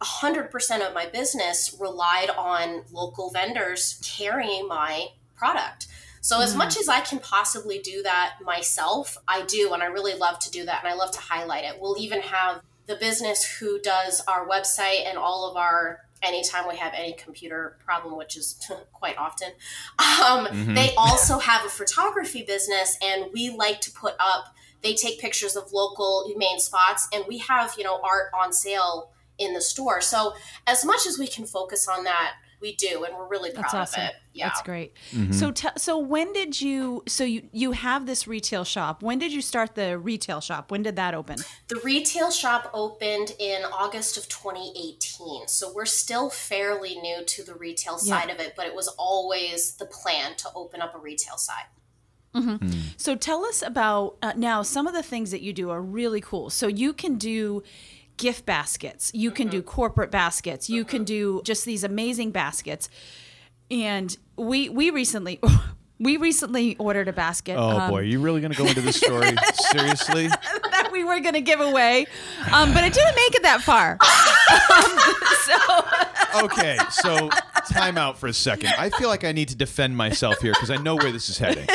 100% 0.01 0.88
of 0.88 0.93
my 0.93 1.05
business 1.07 1.75
relied 1.79 2.29
on 2.31 2.83
local 2.91 3.29
vendors 3.29 4.00
carrying 4.03 4.67
my 4.67 5.07
product. 5.36 5.88
So, 6.22 6.39
as 6.39 6.55
much 6.55 6.75
mm. 6.75 6.79
as 6.79 6.88
I 6.88 7.01
can 7.01 7.19
possibly 7.19 7.79
do 7.79 8.01
that 8.03 8.36
myself, 8.41 9.17
I 9.27 9.43
do. 9.43 9.74
And 9.74 9.83
I 9.83 9.88
really 9.88 10.13
love 10.13 10.39
to 10.39 10.51
do 10.51 10.63
that. 10.65 10.81
And 10.81 10.91
I 10.91 10.95
love 10.95 11.12
to 11.12 11.19
highlight 11.19 11.65
it. 11.65 11.75
We'll 11.81 11.98
even 12.00 12.22
have 12.22 12.62
the 12.86 12.96
business 12.96 13.44
who 13.60 13.80
does 13.80 14.22
our 14.28 14.48
website 14.48 15.08
and 15.08 15.18
all 15.18 15.50
of 15.50 15.58
our 15.58 16.02
anytime 16.22 16.68
we 16.68 16.78
have 16.78 16.94
any 16.96 17.13
computer 17.13 17.78
problem 17.86 18.18
which 18.18 18.38
is 18.38 18.60
quite 18.94 19.18
often 19.18 19.50
um, 20.00 20.48
they 20.74 20.94
also 20.98 21.38
have 21.38 21.66
a 21.66 21.70
photography 21.70 22.44
business 22.44 22.98
and 23.04 23.25
we 23.34 23.50
like 23.50 23.82
to 23.82 23.92
put 23.92 24.16
up 24.20 24.56
they 24.82 24.94
take 24.94 25.20
pictures 25.20 25.56
of 25.56 25.72
local 25.74 26.32
Maine 26.38 26.60
spots 26.60 27.08
and 27.13 27.25
we 27.28 27.40
have 27.40 27.75
you 27.78 27.84
know 27.84 28.00
art 28.04 28.32
on 28.34 28.54
sale 28.54 29.10
in 29.38 29.54
the 29.54 29.62
store. 29.62 30.02
So 30.02 30.34
as 30.68 30.86
much 30.86 31.06
as 31.08 31.18
we 31.18 31.28
can 31.28 31.46
focus 31.46 31.88
on 31.88 32.04
that 32.04 32.34
we 32.63 32.75
do 32.75 33.03
and 33.05 33.13
we're 33.15 33.27
really 33.27 33.51
proud 33.51 33.65
That's 33.65 33.74
awesome. 33.75 34.03
of 34.03 34.10
it 34.10 34.15
yeah 34.34 34.48
That's 34.48 34.63
great. 34.63 34.93
Mm-hmm. 35.12 35.32
So, 35.34 35.51
t- 35.51 35.67
so 35.77 36.00
when 36.00 36.34
did 36.34 36.60
you? 36.60 37.03
So 37.08 37.24
you 37.24 37.43
you 37.51 37.74
have 37.74 38.08
this 38.08 38.27
retail 38.27 38.63
shop. 38.63 39.03
When 39.03 39.20
did 39.20 39.32
you 39.32 39.41
start 39.43 39.75
the 39.75 40.00
retail 40.00 40.41
shop? 40.41 40.72
When 40.72 40.82
did 40.82 40.96
that 40.96 41.13
open? 41.13 41.38
The 41.67 41.79
retail 41.84 42.32
shop 42.32 42.72
opened 42.74 43.36
in 43.38 43.63
August 43.65 44.17
of 44.17 44.27
2018. 44.29 45.48
So 45.48 45.72
we're 45.72 45.86
still 45.86 46.32
fairly 46.32 46.96
new 47.00 47.24
to 47.24 47.43
the 47.43 47.53
retail 47.53 48.00
Yeah. 48.01 48.20
side 48.20 48.29
of 48.32 48.39
it, 48.39 48.53
but 48.58 48.65
it 48.65 48.74
was 48.74 48.88
always 48.98 49.75
the 49.75 49.86
plan 49.86 50.36
to 50.38 50.50
open 50.55 50.82
up 50.82 50.96
a 50.96 51.00
retail 51.00 51.38
side. 51.38 51.67
Mm-hmm. 52.34 52.55
Hmm. 52.65 52.79
So 52.98 53.15
tell 53.15 53.46
us 53.46 53.62
about 53.62 54.17
uh, 54.24 54.34
now. 54.36 54.63
Some 54.63 54.88
of 54.88 54.93
the 54.96 55.03
things 55.03 55.29
that 55.29 55.41
you 55.41 55.53
do 55.53 55.70
are 55.70 55.82
really 55.82 56.22
cool. 56.22 56.50
So 56.50 56.65
you 56.67 56.91
can 56.93 57.20
do 57.20 57.62
gift 58.17 58.46
baskets. 58.46 59.12
You 59.13 59.32
can 59.32 59.48
do 59.48 59.62
corporate 59.62 60.12
baskets. 60.12 60.70
You 60.70 60.86
can 60.86 61.03
do 61.03 61.41
just 61.43 61.65
these 61.65 61.84
amazing 61.84 62.32
baskets. 62.32 62.89
And 63.72 64.15
we 64.38 64.70
we 64.70 64.89
recently 64.89 65.39
we 66.00 66.17
recently 66.17 66.75
ordered 66.77 67.08
a 67.08 67.13
basket. 67.13 67.55
Oh 67.55 67.79
um, 67.79 67.89
boy, 67.91 68.00
are 68.00 68.03
you 68.03 68.20
really 68.20 68.41
going 68.41 68.51
to 68.51 68.58
go 68.58 68.65
into 68.65 68.82
this 68.82 68.98
story 68.98 69.36
seriously? 69.72 70.27
that 70.72 70.89
we 70.91 71.03
were 71.03 71.20
going 71.20 71.34
to 71.34 71.41
give 71.41 71.60
away, 71.60 72.05
um, 72.51 72.74
but 72.74 72.84
it 72.84 72.93
didn't 72.93 73.15
make 73.15 73.36
it 73.36 73.43
that 73.43 73.62
far. 73.62 73.98
um, 74.72 75.00
so 75.46 76.46
Okay, 76.46 76.77
so 76.89 77.29
time 77.72 77.98
out 77.98 78.17
for 78.17 78.27
a 78.27 78.34
second. 78.34 78.74
I 78.77 78.89
feel 78.89 79.08
like 79.08 79.24
I 79.24 79.32
need 79.32 79.50
to 79.50 79.55
defend 79.55 79.96
myself 79.96 80.39
here 80.39 80.51
because 80.53 80.72
I 80.72 80.77
know 80.77 80.96
where 80.96 81.12
this 81.12 81.29
is 81.29 81.38
heading. 81.38 81.67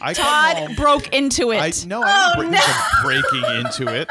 I 0.00 0.14
come 0.14 0.24
Todd 0.24 0.56
home- 0.56 0.74
broke 0.76 1.12
into 1.12 1.52
it. 1.52 1.58
I 1.58 1.72
no, 1.86 2.02
I 2.02 2.34
didn't 2.36 2.52
break, 3.04 3.22
breaking 3.30 3.56
into 3.60 3.94
it. 3.94 4.08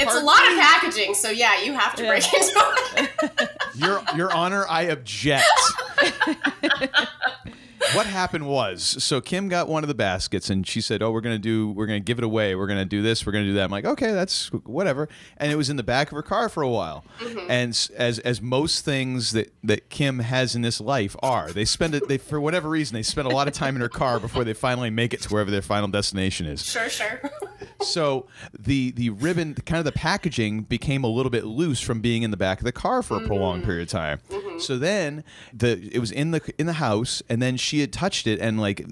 It's 0.00 0.14
a 0.14 0.20
lot 0.20 0.40
of 0.50 0.58
packaging, 0.58 1.14
so 1.14 1.30
yeah, 1.30 1.62
you 1.62 1.72
have 1.74 1.94
to 1.96 2.04
break 2.04 2.24
into 2.32 2.52
it. 2.96 3.50
Your 3.74 4.02
Your 4.16 4.32
Honor, 4.32 4.64
I 4.68 4.82
object. 4.82 5.44
what 7.94 8.06
happened 8.06 8.46
was, 8.46 8.82
so 9.02 9.20
Kim 9.20 9.48
got 9.48 9.68
one 9.68 9.82
of 9.84 9.88
the 9.88 9.94
baskets, 9.94 10.50
and 10.50 10.66
she 10.66 10.80
said, 10.80 11.02
"Oh, 11.02 11.10
we're 11.10 11.20
gonna 11.20 11.38
do, 11.38 11.70
we're 11.70 11.86
gonna 11.86 12.00
give 12.00 12.18
it 12.18 12.24
away. 12.24 12.54
We're 12.54 12.66
gonna 12.66 12.84
do 12.84 13.02
this. 13.02 13.24
We're 13.24 13.32
gonna 13.32 13.44
do 13.46 13.54
that." 13.54 13.64
I'm 13.64 13.70
like, 13.70 13.84
"Okay, 13.84 14.12
that's 14.12 14.48
whatever." 14.64 15.08
And 15.36 15.50
it 15.52 15.56
was 15.56 15.70
in 15.70 15.76
the 15.76 15.82
back 15.82 16.10
of 16.10 16.16
her 16.16 16.22
car 16.22 16.48
for 16.48 16.62
a 16.62 16.68
while. 16.68 17.04
Mm-hmm. 17.18 17.50
And 17.50 17.70
s- 17.70 17.90
as 17.90 18.18
as 18.20 18.40
most 18.40 18.84
things 18.84 19.32
that 19.32 19.52
that 19.64 19.88
Kim 19.90 20.20
has 20.20 20.54
in 20.54 20.62
this 20.62 20.80
life 20.80 21.16
are, 21.22 21.50
they 21.52 21.64
spend 21.64 21.94
it. 21.94 22.08
They 22.08 22.18
for 22.18 22.40
whatever 22.40 22.68
reason, 22.68 22.94
they 22.94 23.02
spend 23.02 23.26
a 23.26 23.34
lot 23.34 23.48
of 23.48 23.54
time 23.54 23.74
in 23.76 23.80
her 23.80 23.88
car 23.88 24.20
before 24.20 24.44
they 24.44 24.54
finally 24.54 24.90
make 24.90 25.14
it 25.14 25.22
to 25.22 25.28
wherever 25.28 25.50
their 25.50 25.62
final 25.62 25.88
destination 25.88 26.46
is 26.46 26.64
Sure, 26.64 26.88
sure. 26.88 27.20
so 27.82 28.26
the 28.58 28.90
the 28.92 29.10
ribbon 29.10 29.54
kind 29.54 29.78
of 29.78 29.84
the 29.84 29.92
packaging 29.92 30.62
became 30.62 31.04
a 31.04 31.08
little 31.08 31.30
bit 31.30 31.44
loose 31.44 31.80
from 31.80 32.00
being 32.00 32.22
in 32.22 32.30
the 32.30 32.36
back 32.36 32.58
of 32.58 32.64
the 32.64 32.72
car 32.72 33.02
for 33.02 33.16
a 33.22 33.26
prolonged 33.26 33.64
period 33.64 33.82
of 33.82 33.88
time. 33.88 34.20
So 34.58 34.78
then 34.78 35.24
the 35.52 35.88
it 35.92 35.98
was 35.98 36.10
in 36.10 36.30
the 36.32 36.40
in 36.58 36.66
the 36.66 36.74
house 36.74 37.22
and 37.28 37.40
then 37.40 37.56
she 37.56 37.80
had 37.80 37.92
touched 37.92 38.26
it 38.26 38.40
and 38.40 38.60
like 38.60 38.84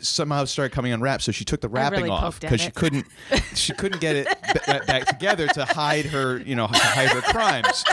somehow 0.00 0.44
started 0.44 0.74
coming 0.74 0.92
unwrapped. 0.92 1.22
So 1.22 1.32
she 1.32 1.44
took 1.44 1.60
the 1.60 1.68
wrapping 1.68 2.04
really 2.04 2.10
off 2.10 2.40
because 2.40 2.60
she 2.60 2.70
couldn't 2.70 3.06
she 3.54 3.72
couldn't 3.72 4.00
get 4.00 4.16
it 4.16 4.26
ba- 4.66 4.82
back 4.86 5.06
together 5.06 5.46
to 5.48 5.64
hide 5.64 6.06
her 6.06 6.38
you 6.38 6.54
know 6.54 6.66
to 6.66 6.78
hide 6.78 7.08
her 7.10 7.22
crimes. 7.22 7.84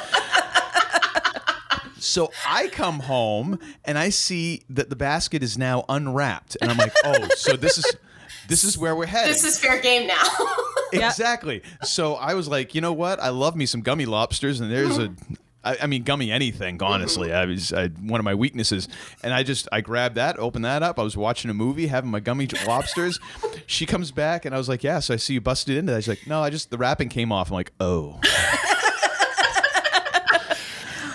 So 1.99 2.31
I 2.47 2.67
come 2.69 3.01
home 3.01 3.59
and 3.85 3.97
I 3.97 4.09
see 4.09 4.63
that 4.71 4.89
the 4.89 4.95
basket 4.95 5.43
is 5.43 5.55
now 5.55 5.85
unwrapped, 5.87 6.57
and 6.59 6.71
I'm 6.71 6.77
like, 6.77 6.93
"Oh, 7.05 7.27
so 7.35 7.55
this 7.55 7.77
is 7.77 7.85
this 8.47 8.63
is 8.63 8.77
where 8.77 8.95
we're 8.95 9.05
heading." 9.05 9.31
this 9.31 9.43
is 9.43 9.59
fair 9.59 9.79
game 9.81 10.07
now. 10.07 10.21
Exactly. 10.93 11.61
So 11.83 12.15
I 12.15 12.33
was 12.33 12.49
like, 12.49 12.75
you 12.75 12.81
know 12.81 12.91
what? 12.91 13.17
I 13.21 13.29
love 13.29 13.55
me 13.55 13.65
some 13.65 13.79
gummy 13.79 14.05
lobsters, 14.05 14.59
and 14.59 14.69
there's 14.69 14.97
a. 14.97 15.13
I 15.63 15.77
I 15.83 15.87
mean, 15.87 16.03
gummy 16.03 16.31
anything. 16.31 16.83
Honestly, 16.83 17.31
I 17.31 17.45
was 17.45 17.71
I, 17.71 17.87
one 17.87 18.19
of 18.19 18.25
my 18.25 18.35
weaknesses, 18.35 18.89
and 19.23 19.33
I 19.33 19.43
just 19.43 19.69
I 19.71 19.79
grabbed 19.79 20.15
that, 20.15 20.37
opened 20.37 20.65
that 20.65 20.83
up. 20.83 20.99
I 20.99 21.03
was 21.03 21.15
watching 21.15 21.49
a 21.49 21.53
movie, 21.53 21.87
having 21.87 22.09
my 22.11 22.19
gummy 22.19 22.47
lobsters. 22.67 23.19
she 23.67 23.85
comes 23.85 24.11
back, 24.11 24.43
and 24.43 24.53
I 24.53 24.57
was 24.57 24.67
like, 24.67 24.83
"Yeah." 24.83 24.99
So 24.99 25.13
I 25.13 25.17
see 25.17 25.35
you 25.35 25.39
busted 25.39 25.77
into 25.77 25.93
that. 25.93 26.01
She's 26.03 26.09
like, 26.09 26.27
"No, 26.27 26.41
I 26.41 26.49
just 26.49 26.71
the 26.71 26.77
wrapping 26.77 27.07
came 27.07 27.31
off." 27.31 27.51
I'm 27.51 27.53
like, 27.53 27.71
"Oh." 27.79 28.19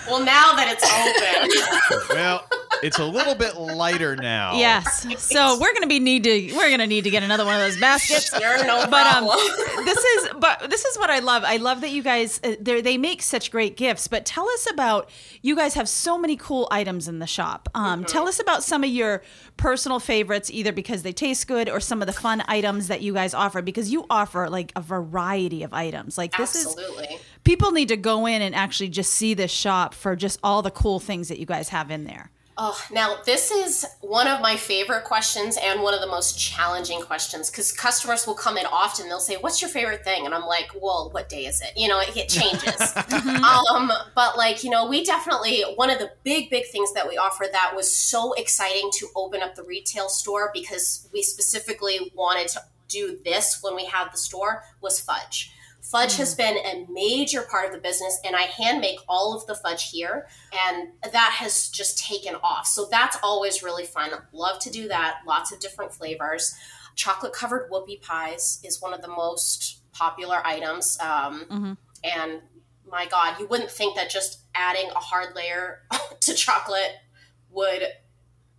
well, 0.07 0.23
now 0.23 0.53
that 0.53 0.69
it's 0.71 0.83
open, 2.01 2.15
Well, 2.17 2.47
it's 2.83 2.99
a 2.99 3.05
little 3.05 3.35
bit 3.35 3.57
lighter 3.57 4.15
now. 4.15 4.57
yes. 4.57 5.05
So 5.23 5.59
we're 5.59 5.73
gonna 5.73 5.87
be 5.87 5.99
need 5.99 6.23
to 6.23 6.53
we're 6.55 6.69
gonna 6.69 6.87
need 6.87 7.03
to 7.03 7.09
get 7.09 7.23
another 7.23 7.45
one 7.45 7.55
of 7.55 7.61
those 7.61 7.79
baskets. 7.79 8.31
you're 8.39 8.65
no 8.65 8.85
but 8.89 9.05
um, 9.07 9.25
problem. 9.25 9.37
this 9.85 9.97
is 9.97 10.29
but 10.39 10.69
this 10.69 10.85
is 10.85 10.97
what 10.97 11.09
I 11.09 11.19
love. 11.19 11.43
I 11.45 11.57
love 11.57 11.81
that 11.81 11.91
you 11.91 12.03
guys 12.03 12.39
uh, 12.43 12.55
they 12.59 12.81
they 12.81 12.97
make 12.97 13.21
such 13.21 13.51
great 13.51 13.77
gifts. 13.77 14.07
But 14.07 14.25
tell 14.25 14.47
us 14.49 14.67
about 14.71 15.09
you 15.41 15.55
guys 15.55 15.73
have 15.75 15.87
so 15.89 16.17
many 16.17 16.35
cool 16.35 16.67
items 16.71 17.07
in 17.07 17.19
the 17.19 17.27
shop. 17.27 17.69
Um, 17.75 18.03
Tell 18.05 18.27
us 18.27 18.39
about 18.39 18.63
some 18.63 18.83
of 18.83 18.89
your 18.89 19.21
personal 19.57 19.99
favorites, 19.99 20.49
either 20.51 20.71
because 20.71 21.03
they 21.03 21.11
taste 21.11 21.47
good 21.47 21.69
or 21.69 21.79
some 21.79 22.01
of 22.01 22.07
the 22.07 22.13
fun 22.13 22.43
items 22.47 22.87
that 22.87 23.01
you 23.01 23.13
guys 23.13 23.33
offer. 23.33 23.61
Because 23.61 23.91
you 23.91 24.05
offer 24.09 24.49
like 24.49 24.71
a 24.75 24.81
variety 24.81 25.63
of 25.63 25.73
items. 25.73 26.17
Like 26.17 26.35
this 26.37 26.55
is 26.55 26.75
people 27.43 27.71
need 27.71 27.89
to 27.89 27.97
go 27.97 28.25
in 28.25 28.41
and 28.41 28.55
actually 28.55 28.89
just 28.89 29.13
see 29.13 29.33
this 29.33 29.51
shop 29.51 29.93
for 29.93 30.15
just 30.15 30.39
all 30.43 30.61
the 30.61 30.71
cool 30.71 30.99
things 30.99 31.27
that 31.29 31.39
you 31.39 31.45
guys 31.45 31.69
have 31.69 31.91
in 31.91 32.03
there. 32.05 32.31
Oh, 32.59 32.79
now 32.91 33.17
this 33.23 33.51
is 33.51 33.85
one 34.01 34.27
of 34.27 34.41
my 34.41 34.57
favorite 34.57 35.03
questions 35.03 35.59
and 35.61 35.83
one 35.83 35.93
of 35.93 36.01
the 36.01 36.07
most 36.07 36.39
challenging 36.39 37.01
questions 37.01 37.51
because 37.51 37.71
customers 37.71 38.25
will 38.25 38.33
come 38.33 38.57
in 38.57 38.65
often. 38.65 39.07
They'll 39.07 39.19
say, 39.19 39.35
"What's 39.35 39.61
your 39.61 39.69
favorite 39.69 40.03
thing?" 40.03 40.25
And 40.25 40.33
I'm 40.33 40.45
like, 40.47 40.71
"Well, 40.81 41.09
what 41.11 41.29
day 41.29 41.45
is 41.45 41.61
it?" 41.61 41.73
You 41.75 41.87
know, 41.87 41.99
it, 41.99 42.17
it 42.17 42.29
changes. 42.29 42.95
um, 43.43 43.91
but 44.15 44.37
like, 44.37 44.63
you 44.63 44.71
know, 44.71 44.87
we 44.87 45.03
definitely 45.05 45.61
one 45.75 45.91
of 45.91 45.99
the 45.99 46.11
big, 46.23 46.49
big 46.49 46.65
things 46.67 46.93
that 46.93 47.07
we 47.07 47.15
offer 47.15 47.45
that 47.51 47.73
was 47.75 47.95
so 47.95 48.33
exciting 48.33 48.89
to 48.95 49.07
open 49.15 49.43
up 49.43 49.53
the 49.53 49.63
retail 49.63 50.09
store 50.09 50.49
because 50.51 51.07
we 51.13 51.21
specifically 51.21 52.11
wanted 52.15 52.47
to 52.47 52.61
do 52.87 53.19
this 53.23 53.59
when 53.61 53.75
we 53.75 53.85
had 53.85 54.07
the 54.11 54.17
store 54.17 54.63
was 54.81 54.99
fudge. 54.99 55.51
Fudge 55.91 56.17
has 56.17 56.35
been 56.35 56.57
a 56.57 56.85
major 56.91 57.43
part 57.43 57.65
of 57.65 57.71
the 57.71 57.77
business, 57.77 58.19
and 58.25 58.35
I 58.35 58.41
hand 58.41 58.81
make 58.81 58.99
all 59.07 59.33
of 59.33 59.45
the 59.47 59.55
fudge 59.55 59.89
here, 59.89 60.27
and 60.67 60.89
that 61.03 61.31
has 61.39 61.69
just 61.69 61.97
taken 61.97 62.35
off. 62.43 62.67
So 62.67 62.87
that's 62.91 63.17
always 63.23 63.63
really 63.63 63.85
fun. 63.85 64.11
Love 64.33 64.59
to 64.59 64.69
do 64.69 64.87
that. 64.89 65.19
Lots 65.25 65.51
of 65.53 65.59
different 65.59 65.93
flavors. 65.93 66.55
Chocolate 66.95 67.31
covered 67.31 67.71
whoopie 67.71 68.01
pies 68.01 68.59
is 68.63 68.81
one 68.81 68.93
of 68.93 69.01
the 69.01 69.07
most 69.07 69.81
popular 69.93 70.41
items. 70.45 70.97
Um, 70.99 71.45
And 72.03 72.41
my 72.89 73.05
God, 73.05 73.39
you 73.39 73.47
wouldn't 73.47 73.71
think 73.71 73.95
that 73.95 74.09
just 74.09 74.39
adding 74.55 74.89
a 74.91 74.99
hard 74.99 75.35
layer 75.35 75.83
to 76.21 76.33
chocolate 76.33 76.95
would 77.49 77.83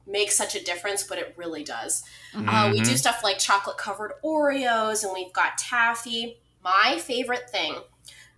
make 0.06 0.30
such 0.30 0.54
a 0.54 0.64
difference, 0.64 1.02
but 1.02 1.18
it 1.18 1.34
really 1.36 1.62
does. 1.62 2.02
Uh, 2.34 2.70
we 2.72 2.80
do 2.80 2.96
stuff 2.96 3.22
like 3.22 3.38
chocolate 3.38 3.76
covered 3.76 4.12
Oreos, 4.24 5.04
and 5.04 5.12
we've 5.12 5.32
got 5.32 5.58
taffy. 5.58 6.38
My 6.62 6.98
favorite 6.98 7.50
thing, 7.50 7.76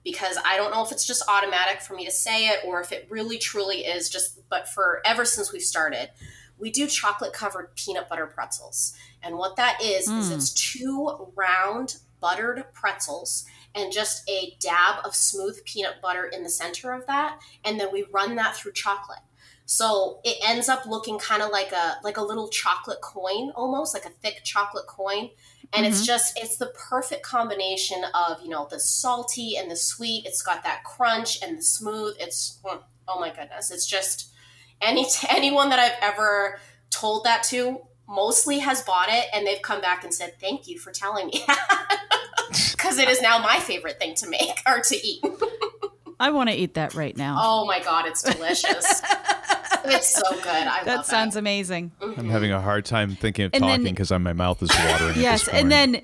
because 0.04 0.36
I 0.44 0.56
don't 0.56 0.70
know 0.70 0.84
if 0.84 0.92
it's 0.92 1.06
just 1.06 1.22
automatic 1.28 1.80
for 1.80 1.94
me 1.94 2.04
to 2.04 2.10
say 2.10 2.48
it 2.48 2.60
or 2.64 2.80
if 2.80 2.92
it 2.92 3.06
really 3.10 3.38
truly 3.38 3.78
is 3.78 4.08
just, 4.08 4.48
but 4.48 4.68
for 4.68 5.02
ever 5.04 5.24
since 5.24 5.52
we've 5.52 5.62
started, 5.62 6.10
we 6.58 6.70
do 6.70 6.86
chocolate 6.86 7.32
covered 7.32 7.74
peanut 7.74 8.08
butter 8.08 8.26
pretzels. 8.26 8.94
And 9.22 9.36
what 9.36 9.56
that 9.56 9.82
is, 9.82 10.08
is 10.08 10.28
hmm. 10.28 10.34
it's 10.34 10.52
two 10.52 11.32
round 11.34 11.96
buttered 12.20 12.64
pretzels 12.72 13.46
and 13.74 13.92
just 13.92 14.28
a 14.28 14.56
dab 14.60 15.04
of 15.04 15.14
smooth 15.14 15.64
peanut 15.64 16.02
butter 16.02 16.24
in 16.24 16.42
the 16.42 16.50
center 16.50 16.92
of 16.92 17.06
that. 17.06 17.40
And 17.64 17.80
then 17.80 17.92
we 17.92 18.04
run 18.12 18.36
that 18.36 18.56
through 18.56 18.72
chocolate. 18.72 19.20
So 19.64 20.20
it 20.24 20.36
ends 20.44 20.68
up 20.68 20.84
looking 20.84 21.18
kind 21.18 21.42
of 21.42 21.50
like 21.50 21.70
a 21.70 21.98
like 22.02 22.16
a 22.16 22.22
little 22.22 22.48
chocolate 22.48 23.00
coin 23.00 23.52
almost, 23.54 23.94
like 23.94 24.04
a 24.04 24.10
thick 24.10 24.40
chocolate 24.42 24.88
coin. 24.88 25.30
And 25.72 25.86
it's 25.86 25.98
mm-hmm. 25.98 26.06
just 26.06 26.38
it's 26.38 26.56
the 26.56 26.72
perfect 26.88 27.22
combination 27.22 28.02
of, 28.14 28.42
you 28.42 28.48
know, 28.48 28.66
the 28.70 28.80
salty 28.80 29.56
and 29.56 29.70
the 29.70 29.76
sweet. 29.76 30.26
It's 30.26 30.42
got 30.42 30.64
that 30.64 30.82
crunch 30.84 31.42
and 31.42 31.58
the 31.58 31.62
smooth. 31.62 32.16
It's 32.18 32.60
oh 32.64 33.20
my 33.20 33.28
goodness. 33.28 33.70
It's 33.70 33.86
just 33.86 34.30
any 34.80 35.06
anyone 35.28 35.70
that 35.70 35.78
I've 35.78 35.98
ever 36.02 36.58
told 36.90 37.24
that 37.24 37.42
to 37.44 37.80
mostly 38.08 38.58
has 38.58 38.82
bought 38.82 39.08
it 39.08 39.26
and 39.32 39.46
they've 39.46 39.62
come 39.62 39.80
back 39.80 40.02
and 40.02 40.12
said 40.12 40.34
thank 40.40 40.66
you 40.66 40.78
for 40.78 40.90
telling 40.90 41.28
me 41.28 41.44
because 42.72 42.98
it 42.98 43.08
is 43.08 43.22
now 43.22 43.38
my 43.38 43.60
favorite 43.60 44.00
thing 44.00 44.14
to 44.16 44.28
make 44.28 44.60
or 44.66 44.80
to 44.80 44.96
eat 44.96 45.24
I 46.18 46.30
want 46.30 46.50
to 46.50 46.56
eat 46.56 46.74
that 46.74 46.94
right 46.94 47.16
now. 47.16 47.38
oh 47.40 47.64
my 47.66 47.78
god 47.78 48.06
it's 48.06 48.22
delicious 48.22 49.00
it's 49.84 50.14
so 50.14 50.22
good 50.37 50.46
i 50.46 50.84
that 50.84 50.96
love 50.99 51.06
sounds 51.06 51.37
it 51.37 51.40
amazing. 51.40 51.92
I'm 52.00 52.28
having 52.28 52.52
a 52.52 52.60
hard 52.60 52.84
time 52.84 53.16
thinking 53.16 53.46
of 53.46 53.54
And 53.54 53.62
talking 53.62 53.84
because 53.84 54.10
my 54.10 54.32
mouth 54.32 54.62
is 54.62 54.70
watering. 54.70 55.20
Yes, 55.20 55.49
and 55.49 55.70
then 55.70 56.02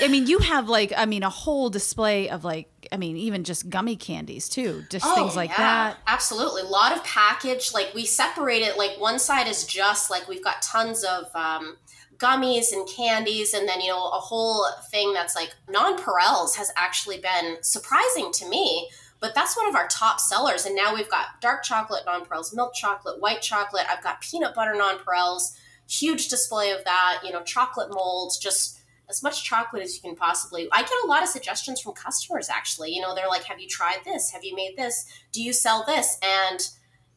I 0.00 0.08
mean 0.08 0.26
you 0.26 0.38
have 0.38 0.68
like 0.68 0.92
I 0.96 1.06
mean 1.06 1.22
a 1.22 1.30
whole 1.30 1.70
display 1.70 2.28
of 2.28 2.44
like 2.44 2.68
I 2.92 2.96
mean 2.96 3.16
even 3.16 3.44
just 3.44 3.68
gummy 3.68 3.96
candies 3.96 4.48
too, 4.48 4.84
just 4.90 5.04
things 5.14 5.36
like 5.36 5.56
that. 5.56 5.96
Oh, 5.98 6.02
Absolutely. 6.06 6.62
A 6.62 6.66
lot 6.66 6.92
of 6.96 7.02
package. 7.04 7.72
Like 7.74 7.92
we 7.94 8.04
separate 8.04 8.62
it, 8.62 8.76
like 8.76 8.92
one 8.98 9.18
side 9.18 9.48
is 9.48 9.64
just 9.64 10.10
like 10.10 10.28
we've 10.28 10.44
got 10.44 10.62
tons 10.62 11.04
of 11.04 11.24
um, 11.34 11.76
gummies 12.18 12.72
and 12.72 12.88
candies, 12.88 13.54
and 13.54 13.68
then, 13.68 13.80
you 13.80 13.88
know, 13.88 14.06
a 14.08 14.20
whole 14.20 14.66
thing 14.90 15.12
that's 15.12 15.34
like 15.34 15.54
nonpareils 15.68 16.56
has 16.56 16.70
actually 16.76 17.18
been 17.18 17.56
surprising 17.62 18.30
to 18.32 18.48
me. 18.48 18.88
But 19.20 19.34
that's 19.34 19.56
one 19.56 19.68
of 19.68 19.74
our 19.74 19.86
top 19.88 20.18
sellers. 20.18 20.64
And 20.64 20.74
now 20.74 20.94
we've 20.94 21.10
got 21.10 21.40
dark 21.40 21.62
chocolate 21.62 22.04
nonpareils, 22.06 22.54
milk 22.54 22.74
chocolate, 22.74 23.20
white 23.20 23.42
chocolate. 23.42 23.84
I've 23.88 24.02
got 24.02 24.22
peanut 24.22 24.54
butter 24.54 24.74
nonpareils, 24.74 25.56
huge 25.88 26.28
display 26.28 26.70
of 26.70 26.84
that, 26.84 27.20
you 27.24 27.30
know, 27.30 27.42
chocolate 27.42 27.90
molds, 27.92 28.38
just 28.38 28.80
as 29.10 29.22
much 29.22 29.44
chocolate 29.44 29.82
as 29.82 29.94
you 29.96 30.00
can 30.00 30.16
possibly. 30.16 30.68
I 30.72 30.82
get 30.82 30.92
a 31.04 31.06
lot 31.06 31.22
of 31.22 31.28
suggestions 31.28 31.80
from 31.80 31.92
customers 31.92 32.48
actually. 32.48 32.94
You 32.94 33.02
know, 33.02 33.14
they're 33.14 33.28
like, 33.28 33.44
"Have 33.44 33.60
you 33.60 33.68
tried 33.68 33.98
this? 34.04 34.30
Have 34.30 34.44
you 34.44 34.54
made 34.54 34.76
this? 34.76 35.04
Do 35.32 35.42
you 35.42 35.52
sell 35.52 35.84
this?" 35.84 36.18
And 36.22 36.66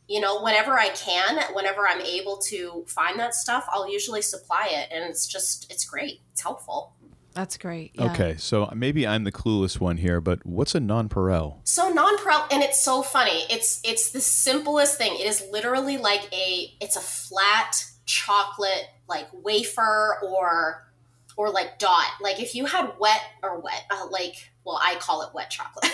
you 0.08 0.20
know, 0.20 0.42
whenever 0.42 0.78
I 0.78 0.90
can, 0.90 1.42
whenever 1.54 1.88
I'm 1.88 2.02
able 2.02 2.38
to 2.38 2.84
find 2.88 3.18
that 3.20 3.34
stuff, 3.34 3.66
I'll 3.70 3.90
usually 3.90 4.22
supply 4.22 4.68
it, 4.70 4.90
and 4.92 5.04
it's 5.10 5.28
just 5.28 5.72
it's 5.72 5.86
great. 5.86 6.22
It's 6.32 6.42
helpful. 6.42 6.94
That's 7.34 7.58
great. 7.58 7.92
Yeah. 7.96 8.12
Okay, 8.12 8.36
so 8.38 8.72
maybe 8.76 9.08
I'm 9.08 9.24
the 9.24 9.32
clueless 9.32 9.80
one 9.80 9.98
here, 9.98 10.22
but 10.22 10.46
what's 10.46 10.76
a 10.76 10.80
nonpareil? 10.80 11.60
So 11.64 11.94
nonpareil, 11.94 12.48
and 12.52 12.62
it's 12.62 12.84
so 12.84 13.02
funny. 13.02 13.46
It's 13.50 13.82
it's 13.84 14.12
the 14.12 14.22
simplest 14.22 14.98
thing. 14.98 15.14
It 15.14 15.26
is 15.26 15.44
literally 15.52 15.98
like 15.98 16.32
a 16.34 16.74
it's 16.80 16.96
a 16.96 17.02
flat 17.02 17.86
chocolate 18.06 18.88
like 19.08 19.28
wafer 19.34 20.20
or 20.24 20.88
or 21.36 21.50
like 21.50 21.80
dot. 21.80 22.06
Like 22.22 22.40
if 22.40 22.56
you 22.56 22.66
had 22.66 22.94
wet 23.00 23.22
or 23.42 23.60
wet, 23.60 23.84
uh, 23.90 24.08
like 24.10 24.52
well, 24.66 24.80
I 24.82 24.96
call 24.96 25.22
it 25.24 25.30
wet 25.34 25.50
chocolate, 25.50 25.92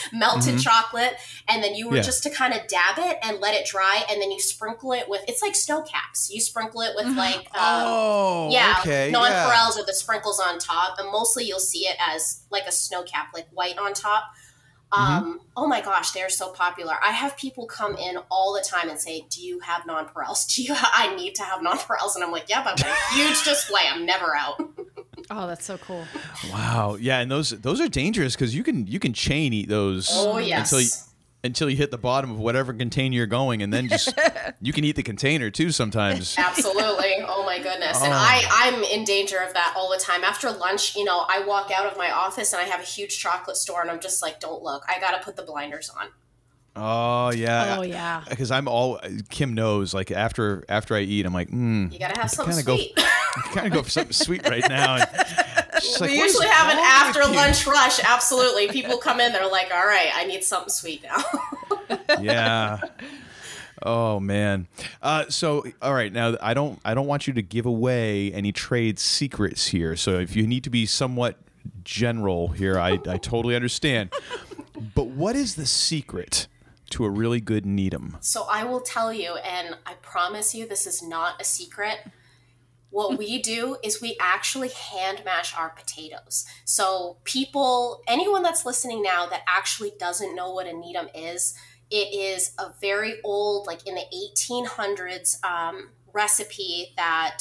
melted 0.12 0.54
mm-hmm. 0.54 0.58
chocolate, 0.58 1.14
and 1.48 1.62
then 1.62 1.74
you 1.74 1.88
were 1.88 1.96
yeah. 1.96 2.02
just 2.02 2.22
to 2.24 2.30
kind 2.30 2.52
of 2.52 2.66
dab 2.66 2.98
it 2.98 3.18
and 3.22 3.40
let 3.40 3.54
it 3.54 3.66
dry, 3.66 4.04
and 4.10 4.20
then 4.20 4.30
you 4.30 4.40
sprinkle 4.40 4.92
it 4.92 5.08
with 5.08 5.22
it's 5.28 5.42
like 5.42 5.54
snow 5.54 5.82
caps. 5.82 6.30
You 6.32 6.40
sprinkle 6.40 6.80
it 6.80 6.92
with 6.96 7.06
mm-hmm. 7.06 7.18
like 7.18 7.46
um, 7.54 7.84
oh 7.86 8.48
yeah, 8.50 8.76
okay, 8.80 9.12
nonpareils 9.14 9.76
yeah. 9.76 9.82
or 9.82 9.86
the 9.86 9.94
sprinkles 9.94 10.40
on 10.40 10.58
top, 10.58 10.98
and 10.98 11.10
mostly 11.10 11.44
you'll 11.44 11.60
see 11.60 11.86
it 11.86 11.96
as 12.00 12.42
like 12.50 12.66
a 12.66 12.72
snow 12.72 13.02
cap, 13.02 13.28
like 13.34 13.46
white 13.52 13.78
on 13.78 13.94
top. 13.94 14.24
Mm-hmm. 14.92 15.12
Um, 15.12 15.24
mm-hmm. 15.24 15.36
Oh 15.56 15.66
my 15.66 15.80
gosh, 15.80 16.12
they're 16.12 16.30
so 16.30 16.50
popular. 16.50 16.94
I 17.02 17.10
have 17.10 17.36
people 17.36 17.66
come 17.66 17.96
in 17.96 18.18
all 18.30 18.54
the 18.54 18.64
time 18.66 18.88
and 18.88 18.98
say, 18.98 19.26
"Do 19.28 19.42
you 19.42 19.60
have 19.60 19.82
nonpareils? 19.82 20.46
Do 20.54 20.62
you? 20.62 20.74
Ha- 20.74 20.92
I 20.94 21.14
need 21.14 21.34
to 21.36 21.42
have 21.42 21.60
nonpareils." 21.60 22.14
And 22.14 22.24
I'm 22.24 22.32
like, 22.32 22.48
"Yep, 22.48 22.64
I'm 22.66 22.74
a 22.78 23.14
huge 23.14 23.44
display. 23.44 23.82
I'm 23.88 24.06
never 24.06 24.34
out." 24.36 24.60
oh, 25.30 25.46
that's 25.46 25.64
so 25.64 25.78
cool. 25.78 26.04
Wow, 26.50 26.96
yeah, 27.00 27.20
and 27.20 27.30
those 27.30 27.50
those 27.50 27.80
are 27.80 27.88
dangerous 27.88 28.34
because 28.34 28.54
you 28.54 28.62
can 28.62 28.86
you 28.86 28.98
can 28.98 29.12
chain 29.12 29.52
eat 29.52 29.68
those. 29.68 30.08
Oh 30.12 30.38
yes. 30.38 30.72
Until 30.72 30.80
you, 30.80 30.88
until 31.44 31.70
you 31.70 31.76
hit 31.76 31.90
the 31.90 31.98
bottom 31.98 32.30
of 32.30 32.38
whatever 32.38 32.72
container 32.72 33.14
you're 33.14 33.26
going, 33.26 33.62
and 33.62 33.72
then 33.72 33.88
just 33.88 34.12
you 34.60 34.72
can 34.72 34.84
eat 34.84 34.96
the 34.96 35.02
container 35.02 35.50
too 35.50 35.70
sometimes. 35.70 36.36
Absolutely. 36.38 37.14
Oh 37.26 37.44
my 37.44 37.58
goodness. 37.58 37.98
Oh. 38.00 38.04
And 38.04 38.14
I 38.14 38.44
I'm 38.50 38.82
in 38.84 39.04
danger 39.04 39.38
of 39.38 39.54
that 39.54 39.74
all 39.76 39.90
the 39.90 39.98
time. 39.98 40.24
After 40.24 40.50
lunch, 40.50 40.96
you 40.96 41.04
know, 41.04 41.24
I 41.28 41.44
walk 41.46 41.70
out 41.70 41.90
of 41.90 41.96
my 41.96 42.10
office 42.10 42.52
and 42.52 42.60
I 42.60 42.64
have 42.64 42.80
a 42.80 42.84
huge 42.84 43.18
chocolate 43.18 43.56
store, 43.56 43.80
and 43.82 43.90
I'm 43.90 44.00
just 44.00 44.22
like, 44.22 44.40
don't 44.40 44.62
look. 44.62 44.84
I 44.88 45.00
got 45.00 45.16
to 45.16 45.24
put 45.24 45.36
the 45.36 45.42
blinders 45.42 45.90
on. 45.90 46.08
Oh 46.76 47.30
yeah. 47.32 47.76
Oh 47.78 47.82
yeah. 47.82 48.22
Because 48.28 48.50
I'm 48.50 48.68
all 48.68 49.00
Kim 49.30 49.54
knows. 49.54 49.92
Like 49.94 50.10
after 50.10 50.64
after 50.68 50.94
I 50.94 51.00
eat, 51.00 51.26
I'm 51.26 51.34
like, 51.34 51.50
mm, 51.50 51.92
you 51.92 51.98
gotta 51.98 52.18
have 52.18 52.30
something 52.30 52.54
sweet. 52.54 52.94
Go, 52.96 53.02
kind 53.52 53.66
of 53.66 53.72
go 53.72 53.82
for 53.82 53.90
something 53.90 54.12
sweet 54.12 54.48
right 54.48 54.68
now. 54.68 54.96
And, 54.96 55.06
like, 56.00 56.10
we 56.10 56.18
usually 56.18 56.46
have 56.46 56.72
an 56.72 56.78
after 56.78 57.20
lunch 57.24 57.66
rush. 57.66 58.00
Absolutely. 58.04 58.68
People 58.68 58.98
come 58.98 59.20
in, 59.20 59.32
they're 59.32 59.50
like, 59.50 59.72
all 59.74 59.86
right, 59.86 60.10
I 60.14 60.24
need 60.24 60.44
something 60.44 60.70
sweet 60.70 61.02
now. 61.02 61.98
yeah. 62.20 62.80
Oh 63.82 64.20
man. 64.20 64.68
Uh, 65.02 65.26
so 65.28 65.64
all 65.82 65.94
right, 65.94 66.12
now 66.12 66.36
I 66.40 66.54
don't 66.54 66.78
I 66.84 66.94
don't 66.94 67.06
want 67.06 67.26
you 67.26 67.32
to 67.34 67.42
give 67.42 67.66
away 67.66 68.32
any 68.32 68.52
trade 68.52 68.98
secrets 68.98 69.68
here. 69.68 69.96
So 69.96 70.18
if 70.18 70.36
you 70.36 70.46
need 70.46 70.64
to 70.64 70.70
be 70.70 70.86
somewhat 70.86 71.36
general 71.84 72.48
here, 72.48 72.78
I, 72.78 73.00
I 73.06 73.18
totally 73.18 73.54
understand. 73.56 74.12
But 74.94 75.08
what 75.08 75.36
is 75.36 75.54
the 75.56 75.66
secret 75.66 76.46
to 76.90 77.04
a 77.04 77.10
really 77.10 77.40
good 77.40 77.66
Needham? 77.66 78.16
So 78.20 78.46
I 78.50 78.64
will 78.64 78.80
tell 78.80 79.12
you, 79.12 79.36
and 79.36 79.76
I 79.86 79.94
promise 79.94 80.54
you 80.54 80.66
this 80.66 80.86
is 80.86 81.02
not 81.02 81.40
a 81.40 81.44
secret 81.44 81.98
what 82.90 83.18
we 83.18 83.40
do 83.42 83.76
is 83.82 84.00
we 84.00 84.16
actually 84.18 84.68
hand 84.68 85.22
mash 85.24 85.54
our 85.54 85.70
potatoes. 85.70 86.46
So, 86.64 87.18
people, 87.24 88.02
anyone 88.08 88.42
that's 88.42 88.64
listening 88.64 89.02
now 89.02 89.26
that 89.26 89.42
actually 89.46 89.92
doesn't 89.98 90.34
know 90.34 90.52
what 90.52 90.66
a 90.66 90.72
Needham 90.72 91.08
is, 91.14 91.54
it 91.90 92.14
is 92.14 92.52
a 92.58 92.72
very 92.80 93.20
old, 93.24 93.66
like 93.66 93.86
in 93.86 93.94
the 93.94 94.04
1800s, 94.14 95.44
um, 95.44 95.90
recipe 96.12 96.92
that 96.96 97.38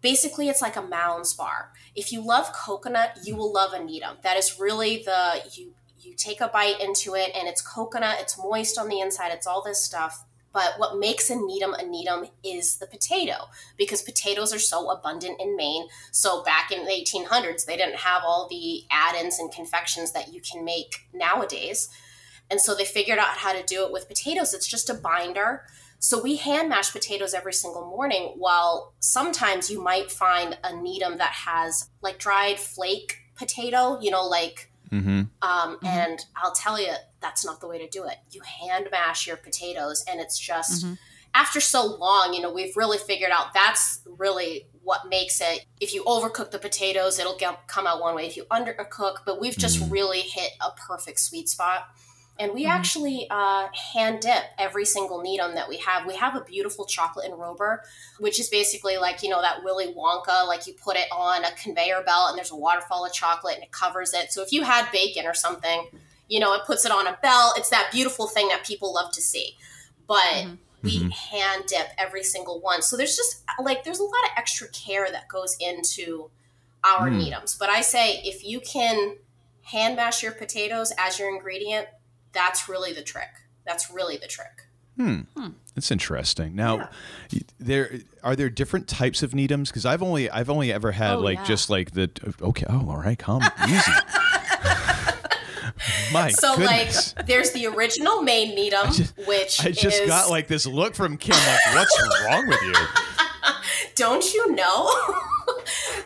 basically 0.00 0.48
it's 0.48 0.62
like 0.62 0.76
a 0.76 0.82
Mounds 0.82 1.34
bar. 1.34 1.72
If 1.94 2.10
you 2.10 2.24
love 2.24 2.52
coconut, 2.52 3.18
you 3.24 3.36
will 3.36 3.52
love 3.52 3.74
a 3.74 3.84
Needham. 3.84 4.16
That 4.22 4.36
is 4.36 4.58
really 4.58 5.02
the 5.02 5.42
you 5.52 5.74
you 6.04 6.14
take 6.14 6.40
a 6.40 6.48
bite 6.48 6.80
into 6.80 7.14
it 7.14 7.30
and 7.34 7.48
it's 7.48 7.62
coconut, 7.62 8.18
it's 8.20 8.38
moist 8.38 8.78
on 8.78 8.88
the 8.88 9.00
inside, 9.00 9.32
it's 9.32 9.46
all 9.46 9.62
this 9.62 9.82
stuff 9.82 10.24
but 10.52 10.74
what 10.76 10.98
makes 10.98 11.30
a 11.30 11.36
Needham 11.36 11.74
a 11.74 11.84
Needham 11.84 12.26
is 12.44 12.76
the 12.76 12.86
potato 12.86 13.48
because 13.78 14.02
potatoes 14.02 14.52
are 14.52 14.58
so 14.58 14.90
abundant 14.90 15.40
in 15.40 15.56
Maine. 15.56 15.88
So 16.10 16.42
back 16.42 16.70
in 16.70 16.84
the 16.84 16.92
1800s, 16.92 17.64
they 17.64 17.76
didn't 17.76 17.96
have 17.96 18.22
all 18.24 18.48
the 18.48 18.82
add 18.90 19.14
ins 19.14 19.38
and 19.38 19.50
confections 19.50 20.12
that 20.12 20.32
you 20.32 20.40
can 20.40 20.64
make 20.64 21.08
nowadays. 21.12 21.88
And 22.50 22.60
so 22.60 22.74
they 22.74 22.84
figured 22.84 23.18
out 23.18 23.38
how 23.38 23.52
to 23.52 23.64
do 23.64 23.84
it 23.84 23.92
with 23.92 24.08
potatoes. 24.08 24.52
It's 24.52 24.68
just 24.68 24.90
a 24.90 24.94
binder. 24.94 25.64
So 25.98 26.20
we 26.20 26.36
hand 26.36 26.68
mash 26.68 26.92
potatoes 26.92 27.32
every 27.32 27.54
single 27.54 27.86
morning. 27.86 28.34
While 28.36 28.92
sometimes 28.98 29.70
you 29.70 29.82
might 29.82 30.10
find 30.10 30.58
a 30.62 30.76
Needham 30.76 31.16
that 31.16 31.32
has 31.32 31.88
like 32.02 32.18
dried 32.18 32.58
flake 32.58 33.16
potato, 33.36 33.98
you 34.00 34.10
know, 34.10 34.26
like 34.26 34.70
Mm-hmm. 34.92 35.08
Um, 35.10 35.28
mm-hmm. 35.42 35.86
And 35.86 36.24
I'll 36.36 36.52
tell 36.52 36.80
you, 36.80 36.92
that's 37.20 37.44
not 37.44 37.60
the 37.60 37.66
way 37.66 37.78
to 37.78 37.88
do 37.88 38.04
it. 38.04 38.16
You 38.30 38.42
hand 38.42 38.88
mash 38.90 39.26
your 39.26 39.36
potatoes, 39.36 40.04
and 40.08 40.20
it's 40.20 40.38
just 40.38 40.84
mm-hmm. 40.84 40.94
after 41.34 41.60
so 41.60 41.84
long, 41.84 42.34
you 42.34 42.40
know, 42.42 42.52
we've 42.52 42.76
really 42.76 42.98
figured 42.98 43.30
out 43.30 43.54
that's 43.54 44.00
really 44.18 44.66
what 44.82 45.08
makes 45.08 45.40
it. 45.40 45.64
If 45.80 45.94
you 45.94 46.04
overcook 46.04 46.50
the 46.50 46.58
potatoes, 46.58 47.18
it'll 47.18 47.38
get, 47.38 47.66
come 47.68 47.86
out 47.86 48.00
one 48.00 48.14
way. 48.14 48.26
If 48.26 48.36
you 48.36 48.44
undercook, 48.50 49.18
but 49.24 49.40
we've 49.40 49.56
just 49.56 49.80
mm-hmm. 49.80 49.92
really 49.92 50.20
hit 50.20 50.50
a 50.60 50.70
perfect 50.88 51.20
sweet 51.20 51.48
spot. 51.48 51.86
And 52.42 52.54
we 52.54 52.62
mm-hmm. 52.64 52.72
actually 52.72 53.26
uh, 53.30 53.68
hand 53.92 54.18
dip 54.22 54.42
every 54.58 54.84
single 54.84 55.22
Needham 55.22 55.54
that 55.54 55.68
we 55.68 55.76
have. 55.76 56.06
We 56.08 56.16
have 56.16 56.34
a 56.34 56.40
beautiful 56.40 56.84
chocolate 56.84 57.30
enrober, 57.30 57.78
which 58.18 58.40
is 58.40 58.48
basically 58.48 58.96
like, 58.96 59.22
you 59.22 59.28
know, 59.28 59.40
that 59.40 59.62
Willy 59.62 59.94
Wonka, 59.94 60.48
like 60.48 60.66
you 60.66 60.74
put 60.74 60.96
it 60.96 61.06
on 61.12 61.44
a 61.44 61.52
conveyor 61.52 62.02
belt 62.04 62.30
and 62.30 62.36
there's 62.36 62.50
a 62.50 62.56
waterfall 62.56 63.06
of 63.06 63.12
chocolate 63.12 63.54
and 63.54 63.62
it 63.62 63.70
covers 63.70 64.12
it. 64.12 64.32
So 64.32 64.42
if 64.42 64.50
you 64.50 64.64
had 64.64 64.90
bacon 64.90 65.24
or 65.24 65.34
something, 65.34 65.86
you 66.26 66.40
know, 66.40 66.52
it 66.54 66.62
puts 66.66 66.84
it 66.84 66.90
on 66.90 67.06
a 67.06 67.16
belt. 67.22 67.54
It's 67.58 67.70
that 67.70 67.90
beautiful 67.92 68.26
thing 68.26 68.48
that 68.48 68.66
people 68.66 68.92
love 68.92 69.12
to 69.12 69.22
see. 69.22 69.56
But 70.08 70.16
mm-hmm. 70.16 70.54
we 70.82 70.98
mm-hmm. 70.98 71.10
hand 71.10 71.66
dip 71.68 71.90
every 71.96 72.24
single 72.24 72.60
one. 72.60 72.82
So 72.82 72.96
there's 72.96 73.14
just 73.14 73.44
like, 73.62 73.84
there's 73.84 74.00
a 74.00 74.04
lot 74.04 74.24
of 74.24 74.30
extra 74.36 74.66
care 74.70 75.08
that 75.12 75.28
goes 75.28 75.56
into 75.60 76.28
our 76.82 77.08
mm. 77.08 77.22
Needhams. 77.22 77.56
But 77.56 77.68
I 77.68 77.82
say 77.82 78.20
if 78.24 78.44
you 78.44 78.58
can 78.58 79.18
hand 79.62 79.94
mash 79.94 80.24
your 80.24 80.32
potatoes 80.32 80.92
as 80.98 81.20
your 81.20 81.32
ingredient, 81.32 81.86
that's 82.32 82.68
really 82.68 82.92
the 82.92 83.02
trick. 83.02 83.28
That's 83.66 83.90
really 83.90 84.16
the 84.16 84.26
trick. 84.26 84.66
Hmm. 84.96 85.20
hmm. 85.36 85.48
That's 85.74 85.90
interesting. 85.90 86.54
Now, 86.54 86.90
yeah. 87.30 87.40
there 87.58 88.00
are 88.22 88.36
there 88.36 88.50
different 88.50 88.88
types 88.88 89.22
of 89.22 89.30
Needhams 89.30 89.68
because 89.68 89.86
I've 89.86 90.02
only 90.02 90.30
I've 90.30 90.50
only 90.50 90.70
ever 90.70 90.92
had 90.92 91.14
oh, 91.14 91.20
like 91.20 91.38
yeah. 91.38 91.44
just 91.44 91.70
like 91.70 91.92
the 91.92 92.10
okay. 92.42 92.66
Oh, 92.68 92.90
all 92.90 92.98
right, 92.98 93.18
calm, 93.18 93.42
easy. 93.68 93.92
My 96.12 96.28
so 96.28 96.56
goodness. 96.56 97.14
like 97.16 97.26
there's 97.26 97.52
the 97.52 97.66
original 97.66 98.22
Maine 98.22 98.54
Needham, 98.54 98.88
I 98.88 98.92
just, 98.92 99.16
which 99.26 99.64
I 99.64 99.70
just 99.70 100.02
is... 100.02 100.08
got 100.08 100.28
like 100.28 100.46
this 100.46 100.66
look 100.66 100.94
from 100.94 101.16
Kim. 101.16 101.34
Like, 101.34 101.74
what's 101.74 102.24
wrong 102.26 102.46
with 102.46 102.60
you? 102.62 102.74
Don't 103.94 104.34
you 104.34 104.54
know? 104.54 104.90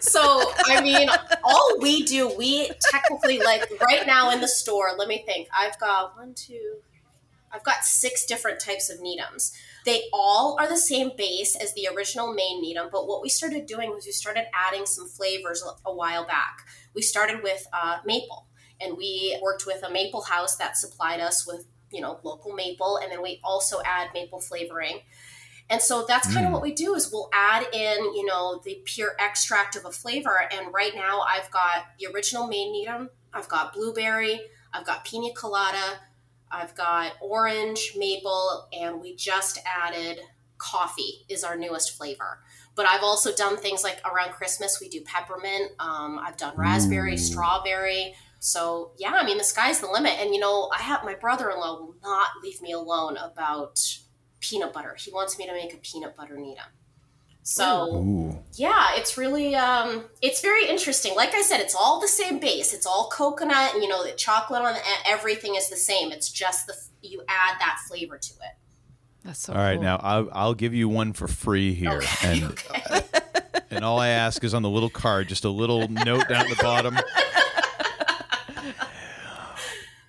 so 0.07 0.53
I 0.67 0.81
mean, 0.81 1.09
all 1.45 1.79
we 1.81 2.03
do, 2.05 2.35
we 2.37 2.71
technically 2.91 3.39
like 3.39 3.71
right 3.81 4.07
now 4.07 4.31
in 4.31 4.41
the 4.41 4.49
store. 4.49 4.91
Let 4.97 5.09
me 5.09 5.23
think. 5.27 5.49
I've 5.57 5.79
got 5.79 6.17
one, 6.17 6.35
two. 6.35 6.77
I've 7.53 7.65
got 7.65 7.85
six 7.85 8.27
different 8.27 8.61
types 8.61 8.91
of 8.91 9.01
Needhams. 9.01 9.53
They 9.85 10.05
all 10.13 10.57
are 10.59 10.69
the 10.69 10.77
same 10.77 11.13
base 11.17 11.57
as 11.57 11.73
the 11.75 11.89
original 11.95 12.35
Maine 12.35 12.61
Needham, 12.61 12.89
but 12.91 13.07
what 13.07 13.23
we 13.23 13.29
started 13.29 13.67
doing 13.67 13.91
was 13.91 14.05
we 14.05 14.13
started 14.13 14.47
adding 14.53 14.85
some 14.85 15.07
flavors 15.07 15.65
a 15.85 15.95
while 15.95 16.27
back. 16.27 16.67
We 16.95 17.03
started 17.03 17.43
with 17.43 17.67
uh, 17.73 17.99
maple, 18.05 18.47
and 18.81 18.97
we 18.97 19.39
worked 19.43 19.65
with 19.65 19.83
a 19.85 19.91
maple 19.91 20.23
house 20.23 20.57
that 20.57 20.77
supplied 20.77 21.21
us 21.21 21.47
with 21.47 21.67
you 21.93 22.01
know 22.01 22.19
local 22.25 22.53
maple, 22.53 22.99
and 23.03 23.11
then 23.11 23.23
we 23.23 23.41
also 23.45 23.81
add 23.85 24.09
maple 24.13 24.41
flavoring. 24.41 25.01
And 25.69 25.83
so 25.83 26.05
that's 26.07 26.33
kind 26.33 26.47
of 26.47 26.51
mm. 26.51 26.55
what 26.55 26.63
we 26.63 26.73
do 26.73 26.95
is 26.95 27.11
we'll 27.13 27.29
add 27.33 27.67
in, 27.73 28.15
you 28.15 28.25
know, 28.25 28.61
the 28.65 28.81
pure 28.85 29.17
extract 29.19 29.75
of 29.75 29.85
a 29.85 29.91
flavor. 29.91 30.49
And 30.53 30.73
right 30.73 30.95
now 30.95 31.23
I've 31.23 31.51
got 31.51 31.87
the 31.99 32.07
original 32.15 32.47
Maine 32.47 32.73
Needham, 32.73 33.11
I've 33.33 33.49
got 33.49 33.73
blueberry, 33.73 34.41
I've 34.73 34.87
got 34.87 35.05
pina 35.05 35.33
colada, 35.35 36.01
I've 36.51 36.75
got 36.77 37.15
orange, 37.21 37.95
maple, 37.97 38.69
and 38.73 39.01
we 39.01 39.17
just 39.17 39.59
added 39.67 40.21
coffee 40.59 41.25
is 41.29 41.43
our 41.45 41.57
newest 41.57 41.97
flavor. 41.97 42.39
But 42.77 42.87
I've 42.87 43.03
also 43.03 43.35
done 43.35 43.57
things 43.57 43.83
like 43.83 44.01
around 44.05 44.33
Christmas, 44.33 44.81
we 44.81 44.89
do 44.89 45.01
peppermint. 45.01 45.73
Um, 45.79 46.21
I've 46.23 46.37
done 46.37 46.55
raspberry, 46.57 47.15
mm. 47.15 47.19
strawberry. 47.19 48.15
So 48.39 48.93
yeah, 48.99 49.15
I 49.15 49.25
mean 49.25 49.39
the 49.39 49.45
sky's 49.45 49.81
the 49.81 49.91
limit. 49.91 50.13
And 50.21 50.33
you 50.33 50.41
know, 50.41 50.71
I 50.73 50.81
have 50.83 51.05
my 51.05 51.15
brother-in-law 51.15 51.81
will 51.81 51.97
not 52.03 52.29
leave 52.43 52.63
me 52.63 52.73
alone 52.73 53.17
about 53.17 53.81
peanut 54.49 54.73
butter. 54.73 54.95
He 54.99 55.13
wants 55.13 55.39
me 55.39 55.47
to 55.47 55.53
make 55.53 55.75
a 55.75 55.79
peanut 55.79 56.17
butter 56.17 56.37
Nita. 56.37 56.63
So 57.43 57.95
Ooh. 57.95 58.39
yeah, 58.55 58.97
it's 58.97 59.17
really 59.17 59.55
um, 59.55 60.07
it's 60.21 60.41
very 60.41 60.69
interesting. 60.69 61.15
Like 61.15 61.33
I 61.33 61.43
said, 61.43 61.61
it's 61.61 61.77
all 61.77 62.01
the 62.01 62.09
same 62.09 62.41
base. 62.41 62.75
It's 62.75 62.87
all 62.87 63.09
coconut, 63.09 63.75
and 63.75 63.83
you 63.85 63.89
know 63.89 64.05
the 64.05 64.13
chocolate 64.13 64.63
on 64.63 64.75
the, 64.75 64.81
everything 65.07 65.55
is 65.55 65.71
the 65.71 65.77
same. 65.77 66.11
It's 66.11 66.29
just 66.29 66.67
the 66.67 66.75
you 67.03 67.23
add 67.29 67.61
that 67.61 67.79
flavor 67.87 68.19
to 68.19 68.33
it. 68.33 68.57
That's 69.23 69.39
so. 69.39 69.53
All 69.53 69.61
right, 69.61 69.75
cool. 69.75 69.85
now 69.85 70.01
I'll, 70.03 70.29
I'll 70.33 70.55
give 70.55 70.75
you 70.75 70.89
one 70.89 71.13
for 71.13 71.29
free 71.29 71.73
here, 71.73 71.99
okay, 71.99 72.33
and 72.33 72.45
okay. 72.45 73.01
and 73.71 73.85
all 73.85 74.01
I 74.01 74.09
ask 74.09 74.43
is 74.43 74.53
on 74.53 74.63
the 74.63 74.71
little 74.71 74.91
card, 74.91 75.29
just 75.29 75.45
a 75.45 75.49
little 75.49 75.87
note 75.87 76.29
down 76.29 76.47
at 76.47 76.49
the 76.49 76.61
bottom. 76.61 76.99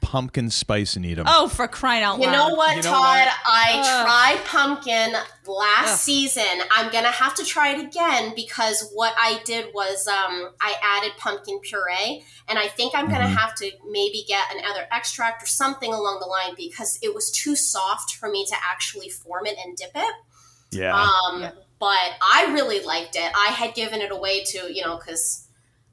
Pumpkin 0.07 0.49
spice 0.49 0.95
and 0.95 1.05
eat 1.05 1.15
them. 1.15 1.25
Oh, 1.27 1.49
for 1.49 1.67
crying 1.67 2.01
out 2.01 2.17
loud! 2.17 2.25
You 2.25 2.31
know 2.31 2.55
what, 2.55 2.77
You 2.77 2.83
know 2.83 2.91
Todd? 2.91 3.03
what? 3.03 3.27
I 3.45 4.03
tried 4.37 4.45
pumpkin 4.45 5.11
last 5.45 5.91
Ugh. 5.93 5.97
season. 5.99 6.61
I'm 6.71 6.89
gonna 6.93 7.11
have 7.11 7.35
to 7.35 7.43
try 7.43 7.75
it 7.75 7.81
again 7.85 8.31
because 8.33 8.89
what 8.93 9.13
I 9.19 9.41
did 9.43 9.73
was 9.73 10.07
um, 10.07 10.51
I 10.61 10.75
added 10.81 11.11
pumpkin 11.17 11.59
puree, 11.59 12.23
and 12.47 12.57
I 12.57 12.67
think 12.69 12.93
I'm 12.95 13.09
gonna 13.09 13.25
Mhm. 13.25 13.35
have 13.35 13.53
to 13.55 13.69
maybe 13.89 14.23
get 14.25 14.45
another 14.55 14.87
extract 14.91 15.43
or 15.43 15.47
something 15.47 15.93
along 15.93 16.21
the 16.21 16.25
line 16.27 16.55
because 16.55 16.97
it 17.01 17.13
was 17.13 17.29
too 17.29 17.57
soft 17.57 18.15
for 18.15 18.29
me 18.29 18.45
to 18.45 18.55
actually 18.65 19.09
form 19.09 19.45
it 19.45 19.57
and 19.61 19.75
dip 19.75 19.91
it. 19.93 20.15
yeah. 20.71 20.95
Um, 20.95 21.41
Yeah. 21.41 21.51
But 21.79 22.13
I 22.21 22.45
really 22.53 22.79
liked 22.79 23.15
it. 23.17 23.29
I 23.35 23.47
had 23.47 23.75
given 23.75 24.01
it 24.01 24.11
away 24.11 24.43
to, 24.45 24.73
you 24.73 24.83
know, 24.85 24.95
because 24.97 25.46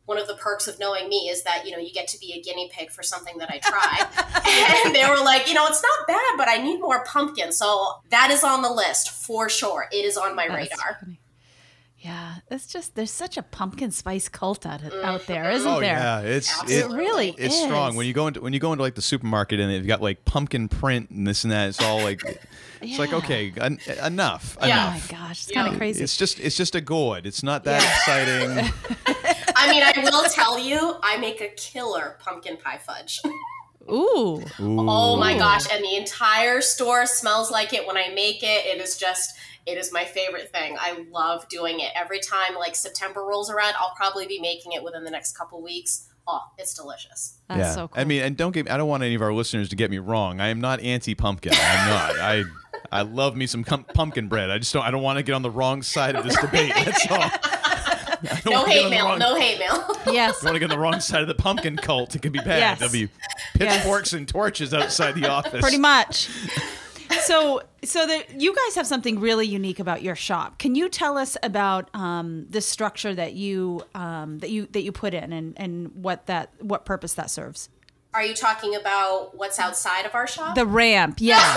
one 0.07 0.19
of 0.19 0.27
the 0.27 0.35
perks 0.35 0.69
of 0.69 0.79
knowing 0.79 1.09
me 1.09 1.29
is 1.29 1.43
that, 1.45 1.65
you 1.65 1.73
know, 1.73 1.79
you 1.79 1.93
get 1.93 2.09
to 2.09 2.19
be 2.19 2.33
a 2.33 2.41
guinea 2.43 2.71
pig 2.73 2.91
for 2.91 3.03
something 3.03 3.39
that 3.39 3.51
I 3.51 3.59
try. 3.63 4.85
and 4.85 4.95
they 4.95 5.09
were 5.09 5.25
like, 5.25 5.49
you 5.49 5.55
know, 5.55 5.67
it's 5.67 5.83
not 5.83 6.07
bad, 6.07 6.37
but 6.37 6.49
I 6.49 6.59
need 6.59 6.81
more 6.81 7.05
pumpkin. 7.05 7.53
So 7.53 7.87
that 8.11 8.31
is 8.31 8.45
on 8.45 8.63
the 8.63 8.71
list 8.71 9.11
for 9.11 9.49
sure. 9.49 9.87
It 9.93 10.05
is 10.05 10.17
on 10.17 10.37
my 10.37 10.47
That's 10.49 10.71
radar. 10.73 10.99
funny. 11.01 11.21
Yeah, 11.99 12.35
it's 12.51 12.67
just 12.67 12.97
there's 12.97 13.11
such 13.11 13.39
a 13.39 13.43
pumpkin 13.43 13.91
spice 13.91 14.29
cult 14.29 14.67
out, 14.67 14.85
out 14.85 14.93
mm-hmm. 15.23 15.33
there, 15.33 15.51
isn't 15.53 15.67
oh 15.67 15.81
there? 15.81 15.97
yeah, 15.97 16.21
it's 16.21 16.51
It 16.51 16.63
Absolutely. 16.83 16.99
really 16.99 17.29
it's 17.39 17.55
is. 17.55 17.63
strong 17.63 17.97
when 17.97 18.07
you 18.07 18.13
go 18.13 18.27
into 18.27 18.43
when 18.43 18.53
you 18.53 18.61
go 18.61 18.75
into 18.75 18.83
like 18.83 18.95
the 18.95 19.01
supermarket 19.01 19.59
and 19.59 19.71
they've 19.73 19.87
got 19.87 20.03
like 20.03 20.23
pumpkin 20.27 20.69
print 20.69 21.09
and 21.09 21.27
this 21.27 21.45
and 21.45 21.53
that. 21.55 21.71
It's 21.71 21.81
all 21.83 22.03
like 22.03 22.21
it's 22.83 22.99
like 22.99 23.15
okay, 23.15 23.55
en- 23.59 23.79
enough, 24.05 24.59
Yeah. 24.63 24.89
Oh 24.89 24.91
my 24.91 25.01
gosh, 25.19 25.45
it's 25.45 25.51
Yeah. 25.53 25.63
kind 25.63 25.73
of 25.73 25.79
crazy. 25.79 26.05
It's 26.05 26.15
just 26.19 26.41
it's 26.41 26.59
just 26.59 26.75
a 26.75 26.83
gourd. 26.83 27.25
It's 27.25 27.43
not 27.43 27.65
that 27.65 27.83
exciting. 27.83 28.71
I 29.57 29.71
mean, 29.71 29.83
I 29.83 29.93
will 30.03 30.29
tell 30.31 30.59
you, 30.59 30.97
I 31.03 31.17
make 31.19 31.41
a 31.41 31.49
killer 31.49 32.17
pumpkin 32.21 32.57
pie 32.57 32.79
fudge. 32.79 33.21
Ooh, 33.91 34.43
Oh 34.59 35.17
my 35.17 35.37
gosh. 35.37 35.67
And 35.71 35.85
the 35.85 35.97
entire 35.97 36.61
store 36.63 37.05
smells 37.07 37.51
like 37.51 37.75
it 37.75 37.87
when 37.87 37.97
I 37.99 38.09
make 38.15 38.43
it. 38.43 38.67
It 38.67 38.81
is 38.81 38.97
just, 38.97 39.37
it 39.67 39.77
is 39.77 39.93
my 39.93 40.05
favorite 40.05 40.51
thing. 40.53 40.77
I 40.81 41.05
love 41.11 41.47
doing 41.49 41.81
it. 41.81 41.91
Every 41.95 42.21
time 42.21 42.55
like 42.55 42.75
September 42.77 43.21
rolls 43.23 43.51
around, 43.51 43.75
I'll 43.79 43.95
probably 43.95 44.27
be 44.27 44.41
making 44.41 44.73
it 44.73 44.83
within 44.83 45.05
the 45.05 45.11
next 45.11 45.37
couple 45.37 45.63
weeks. 45.63 46.09
Oh, 46.27 46.41
it's 46.57 46.73
delicious. 46.73 47.39
that's 47.49 47.59
yeah. 47.59 47.75
so 47.75 47.89
cool. 47.89 48.01
I 48.01 48.05
mean, 48.05 48.23
and 48.23 48.37
don't 48.37 48.53
get 48.53 48.71
I 48.71 48.79
don't 48.79 48.89
want 48.89 49.03
any 49.03 49.15
of 49.15 49.21
our 49.21 49.35
listeners 49.35 49.69
to 49.69 49.77
get 49.77 49.91
me 49.91 49.99
wrong. 49.99 50.41
I 50.41 50.49
am 50.49 50.61
not 50.61 50.81
anti 50.81 51.15
pumpkin. 51.15 51.53
I'm 51.55 51.89
not. 51.91 52.19
I 52.19 52.45
I 52.91 53.03
love 53.03 53.37
me 53.37 53.47
some 53.47 53.63
cum- 53.63 53.85
pumpkin 53.85 54.29
bread. 54.29 54.51
I 54.51 54.59
just 54.59 54.73
don't 54.73 54.85
I 54.85 54.91
don't 54.91 55.03
want 55.03 55.19
to 55.19 55.23
get 55.23 55.35
on 55.35 55.43
the 55.43 55.51
wrong 55.51 55.83
side 55.83 56.17
of 56.17 56.25
this 56.25 56.41
debate. 56.41 56.73
That's 56.75 57.07
all. 57.11 57.31
I 58.33 58.41
don't 58.41 58.53
No 58.53 58.65
hate 58.65 58.91
mail. 58.91 59.05
wrong- 59.07 59.19
No 59.19 59.37
hate 59.37 59.59
mail. 59.59 59.87
yes, 60.13 60.43
You 60.43 60.47
want 60.47 60.55
to 60.57 60.61
get 60.61 60.65
on 60.71 60.77
the 60.77 60.79
wrong 60.79 61.01
side 61.01 61.23
of 61.23 61.29
the 61.29 61.35
pumpkin 61.35 61.77
cult? 61.77 62.15
It 62.15 62.23
could 62.23 62.33
be 62.33 62.39
bad. 62.41 62.59
Yes. 62.59 62.79
There'll 62.79 62.93
be 62.93 63.09
Yes. 63.59 63.77
pitchforks 63.79 64.13
and 64.13 64.27
torches 64.29 64.73
outside 64.75 65.15
the 65.15 65.29
office. 65.29 65.61
pretty 65.61 65.79
much. 65.79 66.29
So, 67.27 67.63
so 67.85 68.07
that 68.07 68.41
you 68.41 68.55
guys 68.55 68.75
have 68.75 68.87
something 68.87 69.21
really 69.21 69.47
unique 69.47 69.79
about 69.79 70.03
your 70.03 70.17
shop. 70.17 70.59
Can 70.59 70.75
you 70.75 70.89
tell 70.89 71.17
us 71.17 71.37
about 71.43 71.89
um, 71.95 72.47
the 72.51 72.61
structure 72.61 73.15
that 73.15 73.35
you 73.35 73.83
um, 73.95 74.39
that 74.41 74.51
you 74.51 74.67
that 74.73 74.83
you 74.83 74.91
put 74.91 75.15
in 75.15 75.33
and 75.33 75.53
and 75.57 75.91
what 75.95 76.27
that 76.27 76.51
what 76.61 76.85
purpose 76.85 77.15
that 77.15 77.31
serves? 77.31 77.69
Are 78.15 78.23
you 78.25 78.35
talking 78.35 78.75
about 78.75 79.37
what's 79.37 79.59
outside 79.59 80.07
of 80.07 80.15
our 80.15 80.27
shop? 80.27 80.55
The 80.55 80.67
ramp, 80.67 81.19
yeah. 81.21 81.57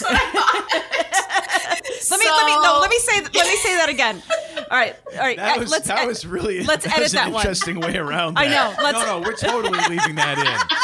That's 0.00 0.02
what 0.02 0.12
I 0.14 0.30
thought. 0.32 0.68
let 2.10 2.20
me 2.20 2.26
let 2.30 2.46
me 2.46 2.54
no 2.62 2.78
let 2.80 2.90
me 2.90 2.98
say 2.98 3.20
let 3.20 3.32
me 3.46 3.56
say 3.56 3.76
that 3.76 3.88
again. 3.88 4.22
All 4.70 4.78
right, 4.78 4.96
all 5.14 5.18
right. 5.18 5.36
That 5.36 5.56
uh, 5.56 5.60
was 5.60 5.70
let's 5.70 5.88
that 5.88 6.00
ed- 6.00 6.06
was 6.06 6.26
really 6.26 6.64
let's 6.64 6.84
that 6.84 6.92
edit 6.94 7.02
was 7.04 7.12
that 7.12 7.26
an 7.28 7.32
one. 7.32 7.40
interesting 7.42 7.80
way 7.80 7.96
around. 7.96 8.38
I 8.38 8.48
know, 8.48 8.74
let's- 8.82 8.98
no, 9.06 9.18
no, 9.20 9.26
we're 9.26 9.36
totally 9.36 9.78
leaving 9.88 10.14
that 10.16 10.38
in. 10.38 10.78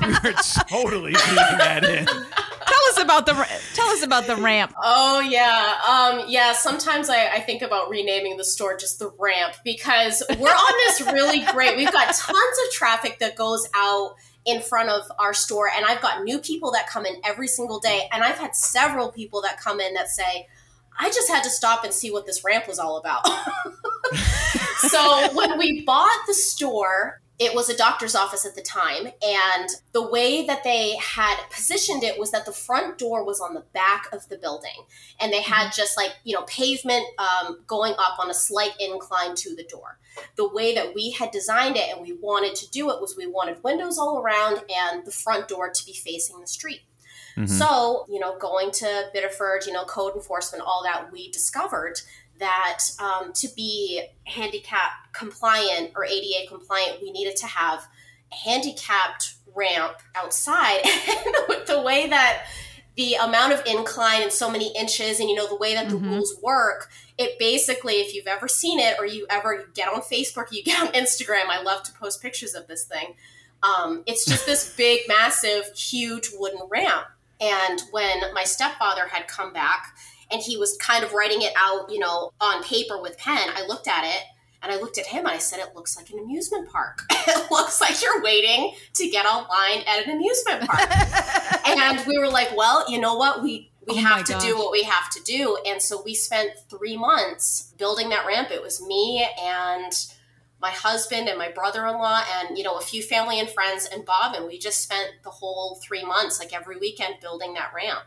We're 0.22 0.32
totally 0.68 1.10
leaving 1.12 1.58
that 1.58 1.82
in. 1.82 2.04
tell 2.06 2.82
us 2.90 3.00
about 3.00 3.26
the 3.26 3.34
ra- 3.34 3.46
tell 3.74 3.88
us 3.88 4.02
about 4.04 4.26
the 4.28 4.36
ramp. 4.36 4.72
Oh 4.80 5.18
yeah, 5.18 5.74
um, 5.88 6.24
yeah. 6.28 6.52
Sometimes 6.52 7.10
I, 7.10 7.26
I 7.30 7.40
think 7.40 7.62
about 7.62 7.88
renaming 7.90 8.36
the 8.36 8.44
store 8.44 8.76
just 8.76 9.00
the 9.00 9.10
ramp 9.18 9.54
because 9.64 10.22
we're 10.38 10.48
on 10.50 10.72
this 10.86 11.00
really 11.12 11.40
great. 11.52 11.76
We've 11.76 11.90
got 11.92 12.14
tons 12.14 12.58
of 12.66 12.72
traffic 12.72 13.18
that 13.18 13.34
goes 13.34 13.68
out 13.74 14.14
in 14.48 14.62
front 14.62 14.88
of 14.88 15.02
our 15.18 15.34
store, 15.34 15.70
and 15.76 15.84
I've 15.84 16.00
got 16.00 16.24
new 16.24 16.38
people 16.38 16.72
that 16.72 16.88
come 16.88 17.04
in 17.04 17.20
every 17.24 17.46
single 17.46 17.78
day, 17.78 18.08
and 18.12 18.24
I've 18.24 18.38
had 18.38 18.56
several 18.56 19.12
people 19.12 19.42
that 19.42 19.60
come 19.60 19.78
in 19.78 19.94
that 19.94 20.08
say, 20.08 20.48
"I 20.98 21.10
just 21.10 21.28
had 21.28 21.44
to 21.44 21.50
stop 21.50 21.84
and 21.84 21.92
see 21.92 22.10
what 22.10 22.24
this 22.24 22.42
ramp 22.44 22.66
was 22.66 22.78
all 22.78 22.96
about." 22.96 23.26
so 24.88 25.32
when 25.34 25.58
we 25.58 25.84
bought 25.84 26.26
the 26.26 26.34
store, 26.34 27.20
it 27.38 27.54
was 27.54 27.68
a 27.68 27.76
doctor's 27.76 28.16
office 28.16 28.44
at 28.44 28.56
the 28.56 28.62
time, 28.62 29.06
and 29.22 29.68
the 29.92 30.06
way 30.08 30.44
that 30.46 30.64
they 30.64 30.96
had 30.96 31.36
positioned 31.50 32.02
it 32.02 32.18
was 32.18 32.32
that 32.32 32.44
the 32.46 32.52
front 32.52 32.98
door 32.98 33.24
was 33.24 33.40
on 33.40 33.54
the 33.54 33.64
back 33.72 34.08
of 34.12 34.28
the 34.28 34.36
building, 34.36 34.86
and 35.20 35.32
they 35.32 35.42
had 35.42 35.70
just 35.72 35.96
like 35.96 36.14
you 36.24 36.34
know 36.34 36.42
pavement 36.42 37.04
um, 37.18 37.60
going 37.66 37.92
up 37.92 38.18
on 38.18 38.30
a 38.30 38.34
slight 38.34 38.72
incline 38.80 39.34
to 39.36 39.54
the 39.54 39.64
door. 39.64 39.98
The 40.36 40.48
way 40.48 40.74
that 40.74 40.94
we 40.94 41.12
had 41.12 41.30
designed 41.30 41.76
it 41.76 41.90
and 41.90 42.00
we 42.02 42.12
wanted 42.12 42.56
to 42.56 42.70
do 42.70 42.90
it 42.90 43.00
was 43.00 43.16
we 43.16 43.26
wanted 43.26 43.62
windows 43.62 43.98
all 43.98 44.18
around 44.18 44.62
and 44.68 45.04
the 45.04 45.12
front 45.12 45.46
door 45.46 45.70
to 45.70 45.86
be 45.86 45.92
facing 45.92 46.40
the 46.40 46.46
street. 46.46 46.80
Mhm. 47.36 47.48
So, 47.48 48.04
you 48.08 48.18
know, 48.18 48.36
going 48.36 48.72
to 48.72 49.10
Biddeford, 49.14 49.64
you 49.66 49.72
know, 49.72 49.84
code 49.84 50.16
enforcement, 50.16 50.64
all 50.66 50.82
that, 50.82 51.12
we 51.12 51.30
discovered 51.30 52.00
that 52.38 52.80
um, 53.00 53.32
to 53.34 53.48
be 53.56 54.02
handicap 54.24 55.12
compliant 55.12 55.92
or 55.96 56.04
ADA 56.04 56.48
compliant, 56.48 57.02
we 57.02 57.10
needed 57.10 57.36
to 57.36 57.46
have 57.46 57.86
a 58.32 58.34
handicapped 58.34 59.34
ramp 59.54 59.96
outside. 60.14 60.82
And 61.08 61.34
with 61.48 61.66
the 61.66 61.80
way 61.82 62.08
that 62.08 62.44
the 62.96 63.14
amount 63.14 63.52
of 63.52 63.64
incline 63.66 64.22
and 64.22 64.32
so 64.32 64.50
many 64.50 64.74
inches, 64.76 65.20
and 65.20 65.28
you 65.28 65.34
know, 65.36 65.46
the 65.46 65.56
way 65.56 65.74
that 65.74 65.88
the 65.88 65.94
Mhm. 65.96 66.10
rules 66.10 66.34
work, 66.42 66.90
it 67.16 67.38
basically, 67.38 67.94
if 68.00 68.12
you've 68.14 68.26
ever 68.26 68.48
seen 68.48 68.78
it 68.80 68.96
or 68.98 69.06
you 69.06 69.26
ever 69.30 69.68
get 69.74 69.88
on 69.88 70.02
Facebook, 70.02 70.50
you 70.50 70.62
get 70.64 70.80
on 70.80 70.88
Instagram, 70.88 71.46
I 71.48 71.62
love 71.62 71.82
to 71.84 71.92
post 71.92 72.20
pictures 72.20 72.54
of 72.54 72.66
this 72.66 72.84
thing. 72.84 73.14
Um, 73.62 74.02
it's 74.06 74.24
just 74.24 74.46
this 74.46 74.74
big, 74.76 75.00
massive, 75.08 75.66
huge 75.76 76.30
wooden 76.34 76.60
ramp. 76.68 77.06
And 77.40 77.80
when 77.92 78.34
my 78.34 78.42
stepfather 78.44 79.06
had 79.08 79.28
come 79.28 79.52
back 79.52 79.96
and 80.30 80.42
he 80.42 80.56
was 80.56 80.76
kind 80.76 81.04
of 81.04 81.12
writing 81.12 81.42
it 81.42 81.52
out, 81.56 81.90
you 81.90 81.98
know, 81.98 82.32
on 82.40 82.62
paper 82.62 83.00
with 83.00 83.18
pen, 83.18 83.48
I 83.54 83.66
looked 83.66 83.88
at 83.88 84.04
it 84.04 84.22
and 84.62 84.72
I 84.72 84.76
looked 84.76 84.98
at 84.98 85.06
him 85.06 85.20
and 85.20 85.28
I 85.28 85.38
said, 85.38 85.60
It 85.60 85.74
looks 85.74 85.96
like 85.96 86.10
an 86.10 86.18
amusement 86.18 86.68
park. 86.70 87.02
it 87.10 87.50
looks 87.50 87.80
like 87.80 88.02
you're 88.02 88.22
waiting 88.22 88.74
to 88.94 89.08
get 89.08 89.24
on 89.26 89.46
line 89.48 89.82
at 89.86 90.06
an 90.06 90.10
amusement 90.16 90.68
park. 90.68 91.66
and 91.66 92.06
we 92.06 92.18
were 92.18 92.28
like, 92.28 92.56
Well, 92.56 92.90
you 92.90 93.00
know 93.00 93.16
what? 93.16 93.42
We 93.42 93.70
we 93.86 93.94
Oh 93.94 94.00
have 94.00 94.24
to 94.24 94.34
gosh. 94.34 94.42
do 94.42 94.58
what 94.58 94.70
we 94.70 94.82
have 94.82 95.08
to 95.10 95.22
do. 95.22 95.58
And 95.64 95.80
so 95.80 96.02
we 96.04 96.14
spent 96.14 96.50
three 96.68 96.96
months 96.96 97.72
building 97.78 98.10
that 98.10 98.26
ramp. 98.26 98.50
It 98.50 98.62
was 98.62 98.84
me 98.84 99.26
and 99.40 99.92
my 100.60 100.70
husband 100.70 101.28
and 101.28 101.38
my 101.38 101.50
brother-in-law 101.50 102.24
and 102.40 102.58
you 102.58 102.64
know 102.64 102.76
a 102.76 102.80
few 102.80 103.02
family 103.02 103.38
and 103.38 103.48
friends 103.48 103.86
and 103.86 104.04
bob 104.04 104.34
and 104.34 104.46
we 104.46 104.58
just 104.58 104.82
spent 104.82 105.10
the 105.22 105.30
whole 105.30 105.78
three 105.80 106.04
months 106.04 106.40
like 106.40 106.52
every 106.52 106.76
weekend 106.76 107.14
building 107.20 107.54
that 107.54 107.72
ramp 107.74 108.06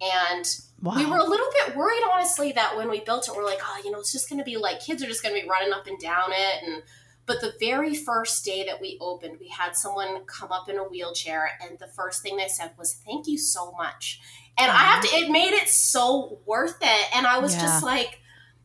and 0.00 0.46
Wow. 0.80 0.94
we 0.96 1.06
were 1.06 1.16
a 1.16 1.24
little 1.24 1.48
bit 1.66 1.74
worried 1.76 2.02
honestly 2.14 2.52
that 2.52 2.76
when 2.76 2.88
we 2.88 3.00
built 3.00 3.26
it 3.28 3.34
we're 3.36 3.44
like 3.44 3.58
oh 3.64 3.80
you 3.84 3.90
know 3.90 3.98
it's 3.98 4.12
just 4.12 4.28
going 4.28 4.38
to 4.38 4.44
be 4.44 4.56
like 4.56 4.78
kids 4.80 5.02
are 5.02 5.06
just 5.08 5.22
going 5.24 5.34
to 5.34 5.40
be 5.42 5.48
running 5.48 5.72
up 5.72 5.86
and 5.88 5.98
down 5.98 6.30
it. 6.30 6.62
And 6.64 6.82
but 7.26 7.40
the 7.40 7.52
very 7.60 7.94
first 7.94 8.44
day 8.44 8.64
that 8.64 8.80
we 8.80 8.96
opened 9.00 9.38
we 9.40 9.48
had 9.48 9.76
someone 9.76 10.24
come 10.26 10.52
up 10.52 10.68
in 10.68 10.78
a 10.78 10.84
wheelchair 10.84 11.50
and 11.60 11.78
the 11.80 11.88
first 11.88 12.22
thing 12.22 12.36
they 12.36 12.46
said 12.48 12.70
was 12.78 12.94
thank 13.04 13.26
you 13.26 13.36
so 13.36 13.72
much. 13.72 14.20
And 14.56 14.70
i 14.70 14.76
have 14.76 15.02
to 15.02 15.08
it 15.16 15.30
made 15.30 15.52
it 15.52 15.68
so 15.68 16.38
worth 16.46 16.78
it. 16.80 17.06
And 17.16 17.26
i 17.26 17.38
was 17.38 17.54
Yeah. 17.54 17.62
just 17.62 17.82
like 17.82 18.20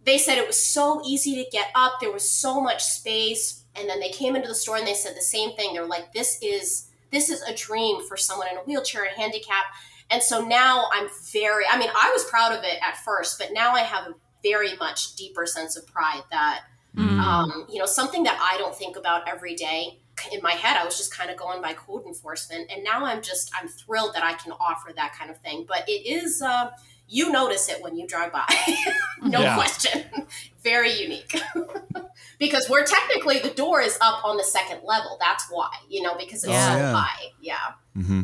they 0.05 0.17
said 0.19 0.37
it 0.37 0.45
was 0.45 0.59
so 0.63 1.01
easy 1.05 1.43
to 1.43 1.49
get 1.49 1.69
up 1.73 1.93
there 1.99 2.11
was 2.11 2.29
so 2.29 2.61
much 2.61 2.83
space. 2.83 3.63
And 3.75 3.89
then 3.89 3.99
they 3.99 4.09
came 4.09 4.35
into 4.35 4.47
the 4.47 4.53
store 4.55 4.77
and 4.77 4.85
they 4.85 4.93
said 4.93 5.15
the 5.17 5.21
same 5.21 5.55
thing. 5.55 5.73
They're 5.73 5.85
like 5.87 6.13
this 6.13 6.37
is 6.43 6.89
this 7.11 7.29
is 7.31 7.41
a 7.43 7.55
dream 7.55 8.03
for 8.07 8.17
someone 8.17 8.49
in 8.51 8.57
a 8.57 8.61
wheelchair 8.61 9.05
a 9.05 9.09
handicap 9.19 9.65
and 10.09 10.21
so 10.21 10.41
now 10.43 10.85
i'm 10.93 11.07
very 11.31 11.63
i 11.71 11.77
mean 11.77 11.89
i 11.95 12.09
was 12.13 12.23
proud 12.25 12.51
of 12.51 12.63
it 12.63 12.77
at 12.87 12.97
first 12.97 13.37
but 13.39 13.49
now 13.53 13.73
i 13.73 13.79
have 13.81 14.07
a 14.07 14.13
very 14.43 14.75
much 14.77 15.15
deeper 15.15 15.45
sense 15.45 15.75
of 15.77 15.85
pride 15.87 16.23
that 16.31 16.61
Mm. 16.95 17.19
um, 17.19 17.65
you 17.71 17.79
know 17.79 17.87
something 17.87 18.21
that 18.21 18.37
i 18.39 18.55
don't 18.59 18.75
think 18.75 18.95
about 18.97 19.27
every 19.27 19.55
day 19.55 19.97
in 20.31 20.39
my 20.43 20.51
head 20.51 20.77
i 20.79 20.85
was 20.85 20.95
just 20.95 21.11
kind 21.11 21.31
of 21.31 21.37
going 21.37 21.59
by 21.59 21.73
code 21.73 22.05
enforcement. 22.05 22.69
And 22.71 22.83
now 22.83 23.03
i'm 23.03 23.23
just 23.23 23.51
i'm 23.59 23.67
thrilled 23.67 24.13
that 24.13 24.21
i 24.23 24.33
can 24.33 24.51
offer 24.51 24.91
that 24.95 25.15
kind 25.17 25.31
of 25.31 25.39
thing. 25.39 25.65
But 25.67 25.89
it 25.89 26.05
is 26.05 26.39
uh, 26.43 26.69
you 27.09 27.31
notice 27.31 27.67
it 27.67 27.81
when 27.81 27.97
you 27.97 28.05
drive 28.05 28.31
by. 28.31 28.45
No 29.23 29.39
Yeah. 29.41 29.55
question. 29.55 30.03
Very 30.63 30.91
unique. 30.91 31.33
Because 32.39 32.69
we're 32.69 32.85
technically 32.85 33.39
the 33.39 33.49
door 33.49 33.81
is 33.81 33.97
up 34.01 34.23
on 34.23 34.37
the 34.37 34.43
second 34.43 34.81
level. 34.83 35.17
That's 35.19 35.45
why 35.49 35.69
you 35.89 36.01
know 36.03 36.15
because 36.15 36.43
it's 36.43 36.53
Yeah. 36.53 36.91
so 36.91 36.95
high. 36.99 37.31
Yeah 37.41 37.71
hmm 37.95 38.21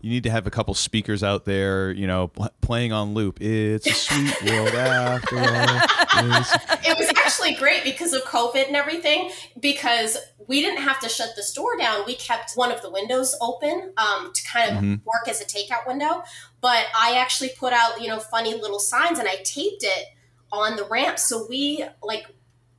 you 0.00 0.10
need 0.10 0.24
to 0.24 0.30
have 0.30 0.48
a 0.48 0.50
couple 0.50 0.74
speakers 0.74 1.22
out 1.22 1.44
there, 1.44 1.92
you 1.92 2.08
know, 2.08 2.26
pl- 2.26 2.50
playing 2.60 2.92
on 2.92 3.14
loop. 3.14 3.40
It's 3.40 3.86
a 3.86 3.92
sweet 3.92 4.42
world 4.50 4.70
after 4.74 5.38
all. 5.38 5.44
It 6.84 6.98
was 6.98 7.08
actually 7.16 7.54
great 7.54 7.84
because 7.84 8.12
of 8.12 8.22
COVID 8.22 8.66
and 8.66 8.74
everything. 8.74 9.30
Because 9.60 10.16
we 10.48 10.60
didn't 10.60 10.82
have 10.82 10.98
to 11.00 11.08
shut 11.08 11.30
the 11.36 11.42
store 11.44 11.76
down, 11.76 12.02
we 12.04 12.16
kept 12.16 12.54
one 12.56 12.72
of 12.72 12.82
the 12.82 12.90
windows 12.90 13.36
open 13.40 13.92
um, 13.96 14.32
to 14.34 14.42
kind 14.44 14.76
of 14.76 14.82
Mhm. 14.82 15.00
work 15.04 15.28
as 15.28 15.40
a 15.40 15.44
takeout 15.44 15.86
window. 15.86 16.24
But 16.60 16.86
I 16.98 17.16
actually 17.16 17.50
put 17.50 17.72
out, 17.72 18.00
you 18.02 18.08
know, 18.08 18.18
funny 18.18 18.54
little 18.54 18.80
signs 18.80 19.20
and 19.20 19.28
I 19.28 19.36
taped 19.44 19.84
it 19.84 20.06
on 20.50 20.74
the 20.74 20.84
ramp. 20.84 21.20
So 21.20 21.46
we 21.48 21.84
like 22.02 22.26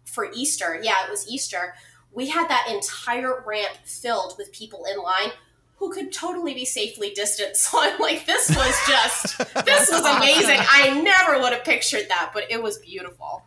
for 0.06 0.30
Easter, 0.34 0.78
yeah, 0.84 1.06
it 1.06 1.10
was 1.10 1.26
Easter. 1.30 1.74
We 2.12 2.28
had 2.30 2.50
that 2.50 2.68
entire 2.70 3.42
ramp 3.48 3.78
filled 3.86 4.36
with 4.38 4.52
people 4.52 4.84
in 4.86 5.02
line 5.02 5.32
who 5.84 5.92
could 5.94 6.14
totally 6.14 6.54
be 6.54 6.66
safely 6.66 7.10
distant. 7.10 7.58
So 7.64 7.80
I'm 7.82 8.00
like, 8.00 8.26
this 8.26 8.50
was 8.50 8.76
just, 8.88 9.38
this 9.66 9.92
was 9.92 10.06
amazing. 10.18 10.60
I 10.70 11.02
never 11.02 11.40
would 11.42 11.54
have 11.54 11.64
pictured 11.64 12.08
that, 12.10 12.32
but 12.34 12.44
it 12.50 12.62
was 12.62 12.78
beautiful. 12.80 13.44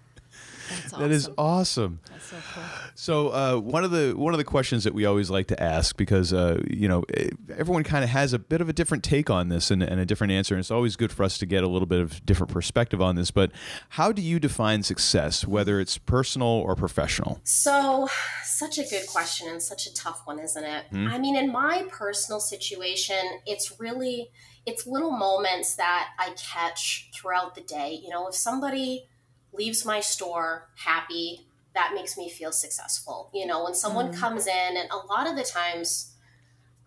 That's 0.68 0.92
That 0.92 1.10
is 1.10 1.30
awesome. 1.38 2.00
That's 2.10 2.26
so 2.26 2.36
cool. 2.54 2.62
So 2.94 3.28
uh, 3.28 3.60
one 3.60 3.84
of 3.84 3.90
the 3.90 4.14
one 4.16 4.34
of 4.34 4.38
the 4.38 4.44
questions 4.44 4.84
that 4.84 4.94
we 4.94 5.04
always 5.04 5.30
like 5.30 5.46
to 5.48 5.62
ask 5.62 5.96
because 5.96 6.32
uh, 6.32 6.62
you 6.68 6.88
know 6.88 7.04
everyone 7.56 7.84
kind 7.84 8.04
of 8.04 8.10
has 8.10 8.32
a 8.32 8.38
bit 8.38 8.60
of 8.60 8.68
a 8.68 8.72
different 8.72 9.04
take 9.04 9.30
on 9.30 9.48
this 9.48 9.70
and, 9.70 9.82
and 9.82 10.00
a 10.00 10.06
different 10.06 10.32
answer, 10.32 10.54
and 10.54 10.60
it's 10.60 10.70
always 10.70 10.96
good 10.96 11.12
for 11.12 11.24
us 11.24 11.38
to 11.38 11.46
get 11.46 11.64
a 11.64 11.68
little 11.68 11.86
bit 11.86 12.00
of 12.00 12.24
different 12.24 12.52
perspective 12.52 13.00
on 13.00 13.16
this. 13.16 13.30
But 13.30 13.52
how 13.90 14.12
do 14.12 14.22
you 14.22 14.38
define 14.38 14.82
success, 14.82 15.46
whether 15.46 15.80
it's 15.80 15.98
personal 15.98 16.48
or 16.48 16.74
professional? 16.74 17.40
So, 17.44 18.08
such 18.44 18.78
a 18.78 18.84
good 18.84 19.06
question 19.06 19.48
and 19.48 19.62
such 19.62 19.86
a 19.86 19.94
tough 19.94 20.22
one, 20.24 20.38
isn't 20.38 20.64
it? 20.64 20.84
I 20.92 21.18
mean, 21.18 21.36
in 21.36 21.52
my 21.52 21.84
personal 21.90 22.40
situation, 22.40 23.16
it's 23.46 23.78
really 23.80 24.30
it's 24.66 24.86
little 24.86 25.12
moments 25.12 25.76
that 25.76 26.08
I 26.18 26.34
catch 26.36 27.08
throughout 27.14 27.54
the 27.54 27.60
day. 27.60 27.98
You 28.02 28.10
know, 28.10 28.28
if 28.28 28.34
somebody 28.34 29.06
leaves 29.56 29.84
my 29.84 30.00
store 30.00 30.68
happy, 30.76 31.46
that 31.74 31.92
makes 31.94 32.16
me 32.16 32.28
feel 32.30 32.52
successful. 32.52 33.30
You 33.34 33.46
know, 33.46 33.64
when 33.64 33.74
someone 33.74 34.12
comes 34.12 34.46
in 34.46 34.76
and 34.76 34.88
a 34.90 34.96
lot 34.96 35.28
of 35.28 35.36
the 35.36 35.44
times 35.44 36.12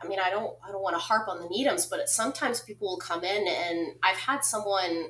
I 0.01 0.07
mean, 0.07 0.19
I 0.19 0.29
don't 0.29 0.55
I 0.65 0.71
don't 0.71 0.81
want 0.81 0.95
to 0.95 0.99
harp 0.99 1.27
on 1.27 1.39
the 1.39 1.47
Needhams, 1.47 1.89
but 1.89 2.07
sometimes 2.09 2.61
people 2.61 2.87
will 2.87 2.97
come 2.99 3.23
in 3.23 3.47
and 3.47 3.95
I've 4.01 4.17
had 4.17 4.43
someone 4.45 5.09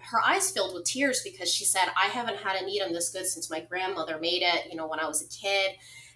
her 0.00 0.20
eyes 0.24 0.50
filled 0.50 0.74
with 0.74 0.84
tears 0.84 1.22
because 1.22 1.52
she 1.52 1.64
said, 1.64 1.88
I 1.96 2.06
haven't 2.06 2.38
had 2.38 2.62
a 2.62 2.64
Needham 2.64 2.92
this 2.92 3.10
good 3.10 3.26
since 3.26 3.50
my 3.50 3.60
grandmother 3.60 4.18
made 4.18 4.42
it, 4.42 4.70
you 4.70 4.76
know, 4.76 4.86
when 4.86 5.00
I 5.00 5.06
was 5.06 5.22
a 5.22 5.26
kid, 5.28 5.72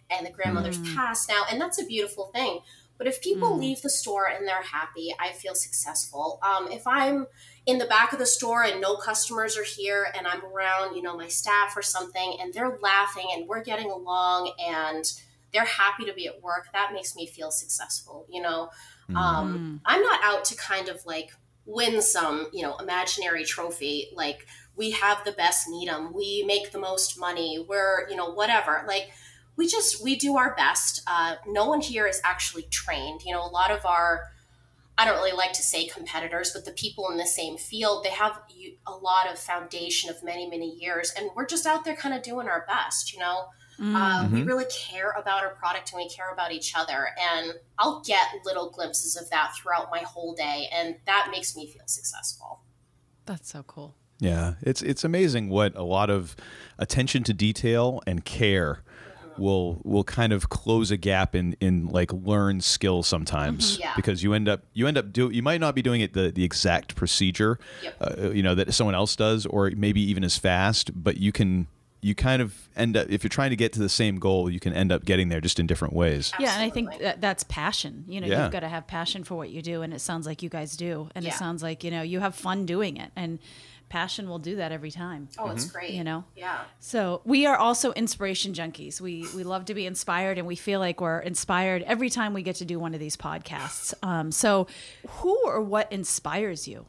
and 0.08 0.24
the 0.24 0.30
grandmother's 0.30 0.78
passed 0.94 1.28
now. 1.28 1.42
And 1.50 1.60
that's 1.60 1.80
a 1.80 1.84
beautiful 1.84 2.26
thing. 2.32 2.60
But 2.96 3.06
if 3.06 3.20
people 3.20 3.56
Mm. 3.56 3.58
leave 3.58 3.82
the 3.82 3.90
store 3.90 4.26
and 4.26 4.46
they're 4.46 4.62
happy, 4.62 5.14
I 5.18 5.32
feel 5.32 5.54
successful. 5.56 6.38
Um, 6.42 6.70
if 6.70 6.86
I'm 6.86 7.26
in 7.66 7.78
the 7.78 7.86
back 7.86 8.12
of 8.12 8.18
the 8.18 8.26
store 8.26 8.64
and 8.64 8.80
no 8.80 8.96
customers 8.96 9.56
are 9.56 9.64
here 9.64 10.08
and 10.16 10.26
I'm 10.26 10.44
around, 10.44 10.96
you 10.96 11.02
know, 11.02 11.16
my 11.16 11.28
staff 11.28 11.76
or 11.76 11.82
something, 11.82 12.36
and 12.40 12.52
they're 12.52 12.76
laughing 12.80 13.28
and 13.32 13.46
we're 13.46 13.62
getting 13.62 13.90
along 13.90 14.52
and 14.58 15.12
they're 15.52 15.64
happy 15.64 16.04
to 16.04 16.14
be 16.14 16.26
at 16.26 16.42
work, 16.42 16.68
that 16.72 16.92
makes 16.92 17.14
me 17.14 17.26
feel 17.26 17.50
successful, 17.50 18.26
you 18.28 18.42
know. 18.42 18.70
Mm. 19.08 19.16
Um, 19.16 19.80
I'm 19.84 20.02
not 20.02 20.20
out 20.24 20.44
to 20.46 20.56
kind 20.56 20.88
of 20.88 21.04
like 21.06 21.30
win 21.66 22.02
some, 22.02 22.48
you 22.52 22.62
know, 22.62 22.76
imaginary 22.78 23.44
trophy. 23.44 24.08
Like 24.14 24.46
we 24.74 24.92
have 24.92 25.24
the 25.24 25.32
best 25.32 25.68
Needham, 25.68 26.12
we 26.12 26.44
make 26.46 26.72
the 26.72 26.78
most 26.78 27.18
money, 27.18 27.64
we're, 27.68 28.08
you 28.08 28.16
know, 28.16 28.32
whatever. 28.32 28.82
Like 28.88 29.10
we 29.56 29.68
just 29.68 30.02
we 30.02 30.16
do 30.16 30.36
our 30.36 30.54
best. 30.56 31.02
Uh, 31.06 31.36
no 31.46 31.66
one 31.66 31.80
here 31.80 32.06
is 32.06 32.20
actually 32.24 32.64
trained. 32.64 33.22
You 33.24 33.34
know, 33.34 33.44
a 33.44 33.48
lot 33.50 33.70
of 33.70 33.84
our 33.84 34.31
I 34.98 35.04
don't 35.06 35.16
really 35.16 35.36
like 35.36 35.52
to 35.54 35.62
say 35.62 35.86
competitors, 35.86 36.52
but 36.52 36.64
the 36.64 36.72
people 36.72 37.10
in 37.10 37.16
the 37.16 37.26
same 37.26 37.56
field, 37.56 38.04
they 38.04 38.10
have 38.10 38.38
a 38.86 38.92
lot 38.92 39.30
of 39.30 39.38
foundation 39.38 40.10
of 40.10 40.22
many, 40.22 40.48
many 40.48 40.74
years, 40.74 41.12
and 41.16 41.30
we're 41.34 41.46
just 41.46 41.66
out 41.66 41.84
there 41.84 41.96
kind 41.96 42.14
of 42.14 42.22
doing 42.22 42.46
our 42.48 42.64
best. 42.68 43.12
You 43.12 43.20
know, 43.20 43.46
Mm. 43.78 43.96
uh, 43.96 44.28
we 44.30 44.42
really 44.42 44.66
care 44.70 45.12
about 45.12 45.42
our 45.42 45.54
product 45.54 45.92
and 45.92 45.96
we 45.98 46.08
care 46.08 46.30
about 46.30 46.52
each 46.52 46.74
other. 46.76 47.08
And 47.18 47.54
I'll 47.78 48.02
get 48.02 48.26
little 48.44 48.70
glimpses 48.70 49.16
of 49.16 49.30
that 49.30 49.54
throughout 49.56 49.90
my 49.90 50.00
whole 50.00 50.34
day. 50.34 50.68
And 50.70 50.96
that 51.06 51.28
makes 51.32 51.56
me 51.56 51.66
feel 51.66 51.82
successful. 51.86 52.60
That's 53.24 53.50
so 53.50 53.62
cool. 53.62 53.96
Yeah, 54.20 54.54
it's 54.60 54.82
it's 54.82 55.04
amazing 55.04 55.48
what 55.48 55.74
a 55.74 55.82
lot 55.82 56.10
of 56.10 56.36
attention 56.78 57.24
to 57.24 57.32
detail 57.32 58.00
and 58.06 58.24
care 58.24 58.84
will 59.38 59.80
will 59.84 60.04
kind 60.04 60.32
of 60.32 60.48
close 60.48 60.90
a 60.90 60.96
gap 60.96 61.34
in 61.34 61.56
in 61.60 61.86
like 61.88 62.12
learned 62.12 62.62
skill 62.62 63.02
sometimes 63.02 63.76
Mhm. 63.76 63.80
Yeah. 63.80 63.92
because 63.96 64.22
you 64.22 64.34
end 64.34 64.48
up 64.48 64.62
you 64.74 64.86
end 64.86 64.98
up 64.98 65.12
do 65.12 65.30
you 65.30 65.42
might 65.42 65.60
not 65.60 65.74
be 65.74 65.82
doing 65.82 66.00
it 66.00 66.12
the 66.12 66.30
the 66.30 66.44
exact 66.44 66.94
procedure 66.96 67.58
Yep. 67.82 67.96
uh, 68.00 68.30
you 68.30 68.42
know 68.42 68.54
that 68.54 68.72
someone 68.74 68.94
else 68.94 69.16
does 69.16 69.46
or 69.46 69.70
maybe 69.76 70.00
even 70.02 70.22
as 70.24 70.36
fast 70.38 70.90
but 70.94 71.16
you 71.16 71.32
can 71.32 71.66
you 72.04 72.14
kind 72.16 72.42
of 72.42 72.68
end 72.74 72.96
up 72.96 73.08
if 73.10 73.22
you're 73.22 73.28
trying 73.28 73.50
to 73.50 73.56
get 73.56 73.72
to 73.74 73.78
the 73.78 73.88
same 73.88 74.18
goal 74.18 74.50
you 74.50 74.58
can 74.58 74.72
end 74.72 74.90
up 74.90 75.04
getting 75.04 75.28
there 75.28 75.40
just 75.40 75.60
in 75.60 75.66
different 75.68 75.94
ways 75.94 76.32
Yeah, 76.40 76.52
and 76.54 76.62
I 76.62 76.68
think 76.68 76.98
that 76.98 77.20
that's 77.20 77.44
passion. 77.44 78.04
You 78.08 78.20
know, 78.20 78.26
Yeah. 78.26 78.42
you've 78.42 78.52
got 78.52 78.60
to 78.60 78.68
have 78.68 78.88
passion 78.88 79.22
for 79.22 79.36
what 79.36 79.50
you 79.50 79.62
do, 79.62 79.82
and 79.82 79.94
it 79.94 80.00
sounds 80.00 80.26
like 80.26 80.42
you 80.42 80.48
guys 80.48 80.76
do, 80.76 81.08
and 81.14 81.24
it 81.24 81.32
sounds 81.34 81.62
like 81.62 81.84
you 81.84 81.90
know 81.92 82.02
you 82.02 82.18
have 82.20 82.34
fun 82.34 82.66
doing 82.66 82.96
it, 82.96 83.12
and 83.14 83.38
passion 83.92 84.26
will 84.26 84.38
do 84.38 84.56
that 84.56 84.72
every 84.72 84.90
time. 84.90 85.28
Oh, 85.38 85.50
it's 85.50 85.70
great. 85.70 85.90
You 85.90 86.02
know? 86.02 86.24
Yeah. 86.34 86.62
So 86.80 87.20
we 87.26 87.44
are 87.44 87.58
also 87.58 87.92
inspiration 87.92 88.54
junkies. 88.54 89.02
We 89.02 89.26
we 89.36 89.44
love 89.44 89.66
to 89.66 89.74
be 89.74 89.84
inspired, 89.84 90.38
and 90.38 90.46
we 90.46 90.56
feel 90.56 90.80
like 90.80 91.02
we're 91.02 91.20
inspired 91.20 91.82
every 91.82 92.08
time 92.08 92.32
we 92.32 92.42
get 92.42 92.56
to 92.56 92.64
do 92.64 92.78
one 92.78 92.94
of 92.94 93.00
these 93.00 93.18
podcasts. 93.18 93.92
Um, 94.02 94.32
so, 94.32 94.66
who 95.06 95.38
or 95.44 95.60
what 95.60 95.92
inspires 95.92 96.66
you? 96.66 96.86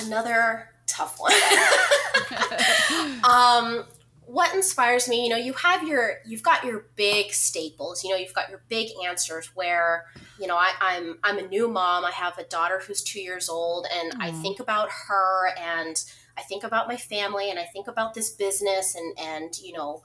Another 0.00 0.68
tough 0.88 1.20
one. 1.20 1.32
um, 3.24 3.84
what 4.26 4.54
inspires 4.54 5.08
me, 5.08 5.22
you 5.24 5.28
know, 5.28 5.36
you 5.36 5.52
have 5.52 5.86
your, 5.86 6.18
you've 6.24 6.42
got 6.42 6.64
your 6.64 6.86
big 6.96 7.32
staples. 7.32 8.02
You 8.02 8.10
know, 8.10 8.16
you've 8.16 8.32
got 8.32 8.48
your 8.48 8.62
big 8.68 8.88
answers. 9.06 9.50
Where, 9.54 10.06
you 10.40 10.46
know, 10.48 10.56
I, 10.56 10.72
I'm 10.80 11.18
I'm 11.22 11.38
a 11.38 11.46
new 11.46 11.68
mom. 11.68 12.04
I 12.04 12.10
have 12.10 12.36
a 12.38 12.44
daughter 12.44 12.80
who's 12.84 13.02
two 13.02 13.20
years 13.20 13.48
old, 13.48 13.86
and 13.94 14.14
I 14.20 14.32
think 14.32 14.58
about 14.58 14.88
her, 15.06 15.54
and 15.56 16.02
I 16.36 16.42
think 16.42 16.64
about 16.64 16.88
my 16.88 16.96
family, 16.96 17.50
and 17.50 17.58
I 17.58 17.64
think 17.64 17.88
about 17.88 18.14
this 18.14 18.30
business, 18.30 18.94
and 18.94 19.18
and 19.18 19.58
you 19.58 19.72
know, 19.72 20.02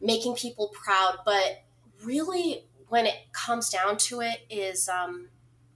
making 0.00 0.34
people 0.34 0.72
proud. 0.72 1.18
But 1.24 1.62
really, 2.02 2.66
when 2.88 3.06
it 3.06 3.32
comes 3.32 3.70
down 3.70 3.96
to 3.98 4.20
it, 4.20 4.46
is 4.50 4.88
um, 4.88 5.28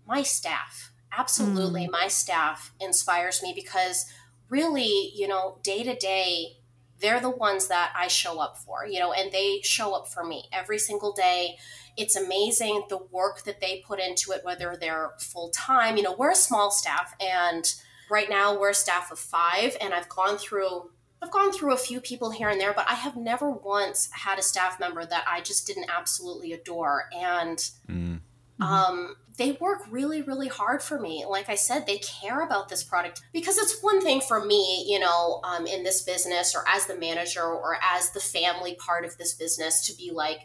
my 0.06 0.22
staff. 0.22 0.92
Absolutely, 1.16 1.88
my 1.88 2.08
staff 2.08 2.72
inspires 2.80 3.42
me 3.42 3.52
because 3.54 4.06
really, 4.48 5.10
you 5.14 5.28
know, 5.28 5.58
day 5.62 5.82
to 5.82 5.94
day, 5.94 6.58
they're 7.00 7.20
the 7.20 7.30
ones 7.30 7.68
that 7.68 7.92
I 7.96 8.08
show 8.08 8.40
up 8.40 8.58
for, 8.58 8.86
you 8.86 8.98
know, 8.98 9.12
and 9.12 9.30
they 9.30 9.60
show 9.62 9.94
up 9.94 10.08
for 10.08 10.24
me 10.24 10.44
every 10.52 10.78
single 10.78 11.12
day. 11.12 11.56
It's 11.96 12.16
amazing 12.16 12.84
the 12.88 12.98
work 12.98 13.44
that 13.44 13.60
they 13.60 13.82
put 13.86 14.00
into 14.00 14.32
it, 14.32 14.44
whether 14.44 14.76
they're 14.78 15.12
full 15.18 15.50
time. 15.50 15.96
You 15.96 16.02
know, 16.02 16.14
we're 16.16 16.32
a 16.32 16.36
small 16.36 16.70
staff, 16.70 17.14
and 17.20 17.64
right 18.10 18.28
now 18.28 18.58
we're 18.58 18.70
a 18.70 18.74
staff 18.74 19.10
of 19.10 19.18
five, 19.18 19.76
and 19.80 19.94
I've 19.94 20.08
gone 20.08 20.38
through. 20.38 20.90
I've 21.20 21.32
gone 21.32 21.52
through 21.52 21.72
a 21.74 21.76
few 21.76 22.00
people 22.00 22.30
here 22.30 22.48
and 22.48 22.60
there, 22.60 22.72
but 22.72 22.88
I 22.88 22.94
have 22.94 23.16
never 23.16 23.50
once 23.50 24.08
had 24.12 24.38
a 24.38 24.42
staff 24.42 24.78
member 24.78 25.04
that 25.04 25.24
I 25.26 25.40
just 25.40 25.66
didn't 25.66 25.90
absolutely 25.90 26.52
adore. 26.52 27.08
And 27.12 27.58
Mm. 27.88 28.20
um, 28.60 29.16
they 29.36 29.52
work 29.52 29.82
really, 29.90 30.22
really 30.22 30.46
hard 30.46 30.80
for 30.80 31.00
me. 31.00 31.24
Like 31.28 31.48
I 31.48 31.56
said, 31.56 31.86
they 31.86 31.98
care 31.98 32.40
about 32.42 32.68
this 32.68 32.84
product 32.84 33.22
because 33.32 33.58
it's 33.58 33.80
one 33.82 34.00
thing 34.00 34.20
for 34.20 34.44
me, 34.44 34.84
you 34.88 35.00
know, 35.00 35.40
um, 35.42 35.66
in 35.66 35.82
this 35.82 36.02
business 36.02 36.54
or 36.54 36.62
as 36.68 36.86
the 36.86 36.96
manager 36.96 37.42
or 37.42 37.78
as 37.82 38.10
the 38.10 38.20
family 38.20 38.74
part 38.74 39.04
of 39.04 39.16
this 39.18 39.34
business 39.34 39.86
to 39.88 39.96
be 39.96 40.12
like, 40.12 40.40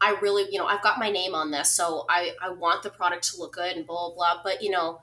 I 0.00 0.16
really, 0.20 0.46
you 0.50 0.58
know, 0.58 0.66
I've 0.66 0.82
got 0.82 0.98
my 0.98 1.10
name 1.10 1.34
on 1.34 1.50
this, 1.50 1.70
so 1.70 2.06
I, 2.08 2.32
I 2.40 2.50
want 2.50 2.84
the 2.84 2.90
product 2.90 3.24
to 3.30 3.38
look 3.38 3.52
good 3.54 3.76
and 3.76 3.86
blah, 3.86 4.08
blah, 4.10 4.14
blah. 4.34 4.42
But, 4.44 4.62
you 4.62 4.70
know, 4.70 5.00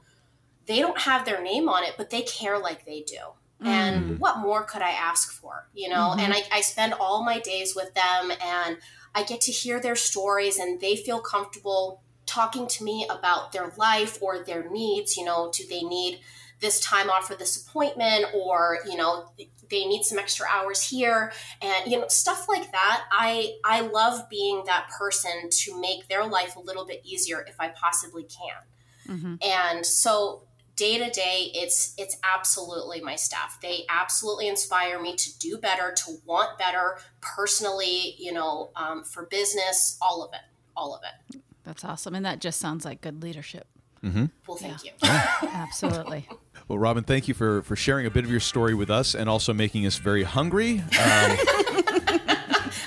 they 0.67 0.79
don't 0.79 0.99
have 0.99 1.25
their 1.25 1.41
name 1.41 1.69
on 1.69 1.83
it, 1.83 1.93
but 1.97 2.09
they 2.09 2.21
care 2.23 2.57
like 2.57 2.85
they 2.85 3.01
do. 3.01 3.17
Mm. 3.61 3.67
And 3.67 4.05
mm. 4.05 4.19
what 4.19 4.39
more 4.39 4.63
could 4.63 4.81
I 4.81 4.91
ask 4.91 5.31
for? 5.31 5.67
You 5.73 5.89
know, 5.89 6.11
mm-hmm. 6.11 6.19
and 6.19 6.33
I, 6.33 6.43
I 6.51 6.61
spend 6.61 6.93
all 6.93 7.23
my 7.23 7.39
days 7.39 7.75
with 7.75 7.93
them 7.93 8.31
and 8.41 8.77
I 9.13 9.23
get 9.23 9.41
to 9.41 9.51
hear 9.51 9.79
their 9.79 9.95
stories 9.95 10.57
and 10.57 10.79
they 10.79 10.95
feel 10.95 11.19
comfortable 11.19 12.01
talking 12.25 12.67
to 12.67 12.83
me 12.83 13.07
about 13.09 13.51
their 13.51 13.71
life 13.77 14.21
or 14.21 14.43
their 14.43 14.69
needs. 14.69 15.15
You 15.15 15.25
know, 15.25 15.51
do 15.53 15.63
they 15.69 15.81
need 15.81 16.19
this 16.59 16.79
time 16.79 17.09
off 17.09 17.27
for 17.27 17.35
this 17.35 17.65
appointment 17.65 18.25
or, 18.33 18.79
you 18.85 18.97
know, 18.97 19.29
they 19.69 19.85
need 19.85 20.03
some 20.03 20.19
extra 20.19 20.45
hours 20.49 20.81
here 20.81 21.31
and 21.61 21.91
you 21.91 21.99
know 21.99 22.07
stuff 22.07 22.47
like 22.47 22.71
that 22.71 23.03
i 23.11 23.53
i 23.63 23.81
love 23.81 24.29
being 24.29 24.63
that 24.65 24.87
person 24.97 25.49
to 25.49 25.79
make 25.79 26.07
their 26.07 26.25
life 26.25 26.55
a 26.55 26.59
little 26.59 26.85
bit 26.85 27.01
easier 27.03 27.43
if 27.47 27.55
i 27.59 27.69
possibly 27.69 28.23
can 28.23 29.17
Mhm. 29.17 29.43
and 29.43 29.85
so 29.85 30.43
day 30.75 30.97
to 30.97 31.09
day 31.09 31.51
it's 31.53 31.93
it's 31.97 32.17
absolutely 32.23 32.99
my 33.01 33.15
staff 33.15 33.57
they 33.61 33.85
absolutely 33.89 34.47
inspire 34.47 35.01
me 35.01 35.15
to 35.15 35.37
do 35.39 35.57
better 35.57 35.93
to 35.95 36.15
want 36.25 36.57
better 36.57 36.97
personally 37.21 38.15
you 38.17 38.31
know 38.33 38.69
um, 38.75 39.03
for 39.03 39.23
business 39.27 39.97
all 40.01 40.23
of 40.23 40.33
it 40.33 40.41
all 40.75 40.93
of 40.93 41.01
it 41.31 41.41
That's 41.63 41.83
awesome, 41.85 42.13
and 42.15 42.25
that 42.25 42.39
just 42.41 42.59
sounds 42.59 42.83
like 42.85 43.01
good 43.01 43.23
leadership. 43.23 43.65
well, 44.03 44.57
thank 44.57 44.83
you. 44.85 44.91
Absolutely. 45.01 46.27
Well, 46.67 46.77
Robin, 46.77 47.03
thank 47.03 47.27
you 47.27 47.33
for 47.33 47.61
for 47.63 47.75
sharing 47.75 48.05
a 48.05 48.11
bit 48.11 48.23
of 48.23 48.29
your 48.29 48.39
story 48.39 48.73
with 48.75 48.89
us 48.91 49.15
and 49.15 49.27
also 49.29 49.53
making 49.53 49.85
us 49.87 49.97
very 49.97 50.23
hungry. 50.23 50.79
Um, 50.79 50.85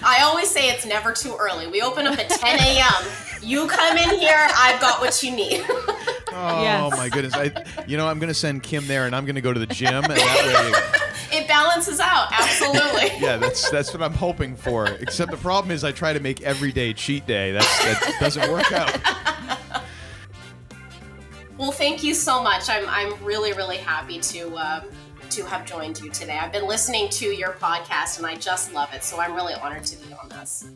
I 0.04 0.20
always 0.22 0.48
say 0.50 0.68
it's 0.68 0.86
never 0.86 1.12
too 1.12 1.34
early. 1.38 1.66
We 1.66 1.82
open 1.82 2.06
up 2.06 2.18
at 2.18 2.28
10 2.28 2.58
a.m. 2.60 3.10
You 3.42 3.66
come 3.66 3.96
in 3.96 4.18
here, 4.18 4.46
I've 4.54 4.80
got 4.80 5.00
what 5.00 5.22
you 5.22 5.30
need. 5.34 5.64
oh 6.38 6.62
Yes. 6.62 6.96
my 6.96 7.08
goodness! 7.08 7.34
I, 7.34 7.52
you 7.86 7.96
know, 7.96 8.06
I'm 8.08 8.18
going 8.18 8.28
to 8.28 8.34
send 8.34 8.62
Kim 8.62 8.86
there, 8.86 9.06
and 9.06 9.14
I'm 9.16 9.24
going 9.24 9.34
to 9.36 9.40
go 9.40 9.52
to 9.52 9.60
the 9.60 9.66
gym, 9.66 10.04
and 10.04 10.12
that 10.12 11.30
way. 11.32 11.38
it 11.40 11.48
balances 11.48 12.00
out, 12.00 12.28
absolutely. 12.32 13.10
Yeah, 13.20 13.36
that's 13.36 13.68
that's 13.70 13.92
what 13.92 14.02
I'm 14.02 14.12
hoping 14.12 14.54
for. 14.56 14.86
Except 14.86 15.30
the 15.30 15.36
problem 15.36 15.72
is, 15.72 15.82
I 15.84 15.92
try 15.92 16.12
to 16.12 16.20
make 16.20 16.40
every 16.42 16.70
day 16.72 16.92
cheat 16.92 17.26
day. 17.26 17.52
That's 17.52 17.78
that 17.84 18.16
doesn't 18.20 18.50
work 18.50 18.70
out. 18.72 18.96
Well, 21.56 21.72
thank 21.72 22.04
you 22.04 22.14
so 22.14 22.40
much. 22.42 22.68
I'm, 22.68 22.84
I'm 22.88 23.24
really, 23.24 23.52
really 23.52 23.78
happy 23.78 24.20
to 24.20 24.56
um, 24.56 24.82
to 25.30 25.44
have 25.44 25.66
joined 25.66 26.00
you 26.00 26.08
today. 26.10 26.38
I've 26.38 26.52
been 26.52 26.66
listening 26.68 27.08
to 27.10 27.26
your 27.26 27.52
podcast 27.54 28.18
and 28.18 28.26
I 28.26 28.36
just 28.36 28.72
love 28.72 28.94
it. 28.94 29.02
So 29.02 29.18
I'm 29.20 29.34
really 29.34 29.54
honored 29.54 29.84
to 29.86 29.96
be 30.06 30.12
on 30.14 30.28
this. 30.28 30.68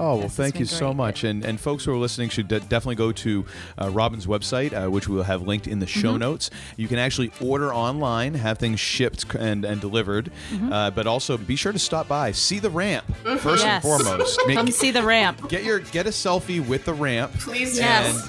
Oh 0.00 0.14
well, 0.14 0.22
Yes, 0.22 0.34
thank 0.36 0.58
you 0.58 0.64
so 0.64 0.94
much, 0.94 1.24
and 1.24 1.44
and 1.44 1.60
folks 1.60 1.84
who 1.84 1.92
are 1.92 1.96
listening 1.98 2.30
should 2.30 2.48
de- 2.48 2.60
definitely 2.60 2.94
go 2.96 3.12
to 3.12 3.44
uh, 3.80 3.90
Robin's 3.90 4.26
website, 4.26 4.72
uh, 4.72 4.90
which 4.90 5.08
we'll 5.08 5.24
have 5.24 5.42
linked 5.42 5.66
in 5.68 5.78
the 5.78 5.86
show 5.86 6.10
Mm-hmm. 6.12 6.18
notes. 6.18 6.50
You 6.76 6.88
can 6.88 6.98
actually 6.98 7.30
order 7.40 7.72
online, 7.74 8.34
have 8.34 8.58
things 8.58 8.80
shipped 8.80 9.34
and 9.34 9.64
and 9.64 9.80
delivered, 9.80 10.32
Mm-hmm. 10.52 10.72
uh, 10.72 10.90
but 10.92 11.06
also 11.06 11.36
be 11.36 11.54
sure 11.56 11.72
to 11.72 11.78
stop 11.78 12.08
by, 12.08 12.32
see 12.32 12.58
the 12.58 12.70
ramp 12.70 13.04
first 13.38 13.62
Yes. 13.64 13.84
and 13.84 14.02
foremost. 14.04 14.40
Make- 14.46 14.56
Come 14.56 14.70
see 14.70 14.90
the 14.90 15.02
ramp. 15.02 15.48
get 15.50 15.62
your 15.64 15.80
get 15.80 16.06
a 16.06 16.10
selfie 16.10 16.66
with 16.66 16.84
the 16.86 16.94
ramp. 16.94 17.32
Please. 17.34 17.76
Yes. 17.78 18.28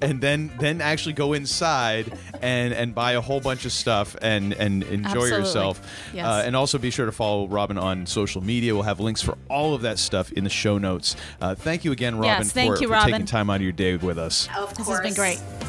And 0.00 0.18
and 0.18 0.20
then 0.20 0.50
then 0.58 0.80
actually 0.80 1.12
go 1.12 1.32
inside 1.32 2.12
and 2.40 2.72
and 2.72 2.94
buy 2.94 3.12
a 3.12 3.20
whole 3.20 3.40
bunch 3.40 3.64
of 3.64 3.72
stuff 3.72 4.16
and 4.22 4.52
and 4.54 4.82
enjoy 4.84 5.08
Absolutely. 5.08 5.38
yourself 5.38 5.80
Yes. 6.14 6.26
uh, 6.26 6.42
and 6.46 6.56
also 6.56 6.78
be 6.78 6.90
sure 6.90 7.06
to 7.06 7.12
follow 7.12 7.46
robin 7.46 7.78
on 7.78 8.06
social 8.06 8.42
media 8.42 8.74
we'll 8.74 8.84
have 8.84 9.00
links 9.00 9.22
for 9.22 9.36
all 9.48 9.74
of 9.74 9.82
that 9.82 9.98
stuff 9.98 10.32
in 10.32 10.44
the 10.44 10.50
show 10.50 10.78
notes 10.78 11.16
uh, 11.40 11.54
thank 11.54 11.84
you 11.84 11.92
again 11.92 12.16
robin 12.16 12.28
Yes, 12.44 12.52
thank 12.52 12.74
for, 12.76 12.80
you, 12.82 12.88
for 12.88 12.94
Robin. 12.94 13.12
taking 13.12 13.26
time 13.26 13.50
out 13.50 13.56
of 13.56 13.62
your 13.62 13.72
day 13.72 13.96
with 13.96 14.18
us 14.18 14.48
Of 14.56 14.74
course. 14.74 14.76
This 14.76 14.88
has 14.88 15.00
been 15.00 15.14
great. 15.14 15.67